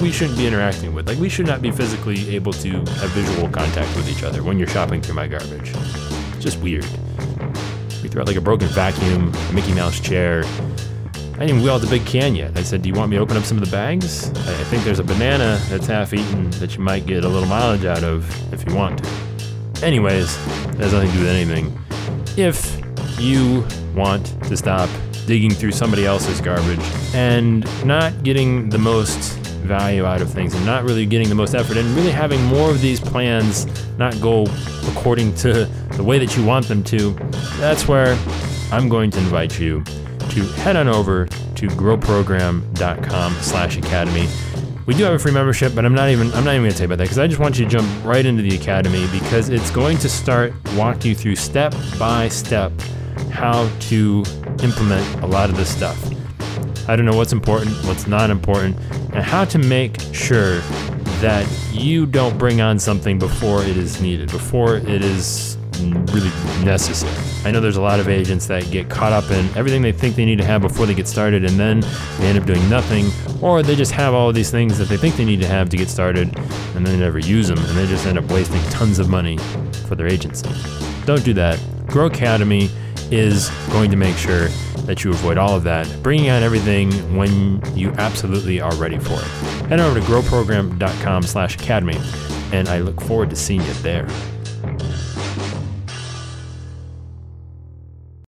we 0.01 0.13
shouldn't 0.13 0.39
be 0.39 0.47
interacting 0.47 0.95
with. 0.95 1.09
Like 1.09 1.19
we 1.19 1.29
should 1.29 1.49
not 1.49 1.61
be 1.61 1.73
physically 1.73 2.37
able 2.37 2.53
to 2.53 2.71
have 2.71 3.11
visual 3.11 3.49
contact 3.49 3.97
with 3.97 4.09
each 4.09 4.23
other 4.23 4.45
when 4.45 4.61
you're 4.61 4.69
shopping 4.69 5.03
through 5.03 5.17
my 5.17 5.27
garbage. 5.27 5.73
It's 5.75 6.45
just 6.45 6.59
weird. 6.61 6.87
We 8.01 8.09
throw 8.09 8.23
out 8.23 8.29
like 8.29 8.37
a 8.37 8.41
broken 8.41 8.69
vacuum, 8.69 9.35
a 9.35 9.53
Mickey 9.53 9.75
Mouse 9.75 9.99
chair, 9.99 10.45
I 11.39 11.47
didn't 11.47 11.63
wheel 11.63 11.75
out 11.75 11.81
the 11.81 11.87
big 11.89 12.05
can 12.07 12.35
yet. 12.35 12.57
I 12.57 12.63
said, 12.63 12.83
Do 12.83 12.89
you 12.89 12.95
want 12.95 13.11
me 13.11 13.17
to 13.17 13.23
open 13.23 13.37
up 13.37 13.45
some 13.45 13.59
of 13.59 13.65
the 13.65 13.71
bags? 13.71 14.29
I 14.31 14.65
think 14.65 14.85
there's 14.85 14.99
a 14.99 15.05
banana 15.05 15.61
that's 15.69 15.87
half 15.87 16.13
eaten 16.13 16.51
that 16.53 16.77
you 16.77 16.83
might 16.83 17.07
get 17.07 17.25
a 17.25 17.29
little 17.29 17.49
mileage 17.49 17.85
out 17.85 18.05
of 18.05 18.53
if 18.53 18.69
you 18.69 18.75
want. 18.77 19.05
Anyways, 19.83 20.37
that 20.67 20.77
has 20.77 20.93
nothing 20.93 21.11
to 21.11 21.17
do 21.17 21.23
with 21.23 21.31
anything. 21.31 21.77
If 22.37 22.81
you 23.19 23.65
want 23.95 24.27
to 24.45 24.57
stop 24.57 24.89
digging 25.27 25.51
through 25.51 25.73
somebody 25.73 26.07
else's 26.07 26.41
garbage 26.41 26.81
and 27.15 27.65
not 27.85 28.23
getting 28.23 28.69
the 28.69 28.79
most 28.79 29.39
value 29.63 30.05
out 30.05 30.21
of 30.21 30.31
things 30.31 30.55
and 30.55 30.67
not 30.67 30.85
really 30.85 31.07
getting 31.07 31.29
the 31.29 31.35
most 31.35 31.55
effort 31.55 31.77
and 31.77 31.89
really 31.97 32.11
having 32.11 32.43
more 32.45 32.71
of 32.71 32.81
these 32.81 33.01
plans 33.01 33.67
not 33.97 34.19
go 34.21 34.45
according 34.89 35.35
to 35.37 35.65
the 35.93 36.05
way 36.05 36.19
that 36.19 36.37
you 36.37 36.45
want 36.45 36.67
them 36.69 36.83
to, 36.83 37.13
that's 37.59 37.89
where 37.89 38.19
I'm 38.71 38.89
going 38.89 39.11
to 39.13 39.19
invite 39.19 39.59
you 39.59 39.85
to 40.33 40.43
head 40.63 40.77
on 40.77 40.89
over 40.89 41.27
to 41.27 41.69
growprogram.com 41.69 43.33
slash 43.35 43.77
academy. 43.77 44.27
We 44.87 44.95
do 44.95 45.05
have 45.05 45.15
a 45.15 45.19
free 45.19 45.33
membership, 45.33 45.75
but 45.75 45.85
I'm 45.85 45.95
not 45.95 46.09
even 46.09 46.33
I'm 46.33 46.45
not 46.45 46.55
even 46.55 46.69
gonna 46.69 46.79
you 46.79 46.85
about 46.87 46.99
that 46.99 47.05
because 47.05 47.19
I 47.19 47.27
just 47.27 47.39
want 47.39 47.59
you 47.59 47.67
to 47.67 47.71
jump 47.71 48.05
right 48.05 48.25
into 48.25 48.43
the 48.43 48.57
academy 48.57 49.07
because 49.13 49.49
it's 49.49 49.71
going 49.71 49.99
to 49.99 50.09
start 50.09 50.53
walking 50.75 51.11
you 51.11 51.15
through 51.15 51.37
step 51.37 51.75
by 51.99 52.29
step 52.29 52.73
how 53.31 53.71
to 53.81 54.25
implement 54.63 55.23
a 55.23 55.27
lot 55.27 55.51
of 55.51 55.57
this 55.57 55.75
stuff. 55.75 55.99
I 56.89 56.97
don't 56.97 57.05
know 57.05 57.17
what's 57.17 57.33
important, 57.33 57.77
what's 57.85 58.07
not 58.09 58.31
important, 58.31 58.77
and 59.13 59.23
how 59.23 59.45
to 59.45 59.59
make 59.59 60.01
sure 60.13 60.59
that 61.21 61.47
you 61.73 62.07
don't 62.07 62.37
bring 62.37 62.61
on 62.61 62.79
something 62.79 63.19
before 63.19 63.63
it 63.63 63.77
is 63.77 64.03
needed, 64.03 64.33
before 64.33 64.77
it 64.77 65.03
is 65.03 65.57
really 65.81 66.31
necessary. 66.65 67.32
I 67.45 67.51
know 67.51 67.61
there's 67.61 67.77
a 67.77 67.83
lot 67.83 68.01
of 68.01 68.09
agents 68.09 68.47
that 68.47 68.71
get 68.71 68.89
caught 68.89 69.13
up 69.13 69.31
in 69.31 69.47
everything 69.57 69.83
they 69.83 69.93
think 69.93 70.15
they 70.15 70.25
need 70.25 70.39
to 70.39 70.45
have 70.45 70.63
before 70.63 70.87
they 70.87 70.95
get 70.95 71.09
started, 71.09 71.45
and 71.45 71.59
then 71.59 71.81
they 72.19 72.27
end 72.27 72.39
up 72.39 72.47
doing 72.47 72.69
nothing, 72.69 73.07
or 73.43 73.63
they 73.63 73.75
just 73.75 73.93
have 73.93 74.15
all 74.15 74.33
these 74.33 74.51
things 74.51 74.79
that 74.79 74.89
they 74.89 74.97
think 74.97 75.17
they 75.17 75.25
need 75.25 75.41
to 75.41 75.49
have 75.49 75.69
to 75.71 75.77
get 75.77 75.89
started, 75.89 76.37
and 76.75 76.87
then 76.87 76.93
they 76.93 76.99
never 76.99 77.19
use 77.19 77.49
them, 77.49 77.59
and 77.59 77.77
they 77.77 77.87
just 77.87 78.07
end 78.07 78.19
up 78.19 78.31
wasting 78.31 78.63
tons 78.71 78.99
of 78.99 79.09
money 79.09 79.39
for 79.89 79.97
their 79.97 80.07
agency. 80.07 80.49
Don't 81.05 81.25
do 81.25 81.35
that. 81.35 81.61
Grow 81.87 82.07
Academy 82.07 82.71
is 83.11 83.51
going 83.71 83.91
to 83.91 83.97
make 83.97 84.17
sure 84.17 84.49
that 84.87 85.05
you 85.05 85.11
avoid 85.11 85.37
all 85.39 85.55
of 85.55 85.65
that, 85.65 85.89
bringing 86.03 86.31
on 86.31 86.43
everything 86.43 86.91
when 87.17 87.61
you 87.77 87.91
absolutely 87.99 88.61
are 88.61 88.75
ready 88.77 88.99
for 88.99 89.15
it. 89.15 89.69
Head 89.69 89.81
over 89.81 90.01
to 90.01 90.07
growprogram.com 90.07 91.23
slash 91.25 91.57
academy, 91.57 91.99
and 92.53 92.69
I 92.69 92.79
look 92.79 93.01
forward 93.03 93.31
to 93.31 93.37
seeing 93.37 93.63
you 93.63 93.73
there. 93.75 94.09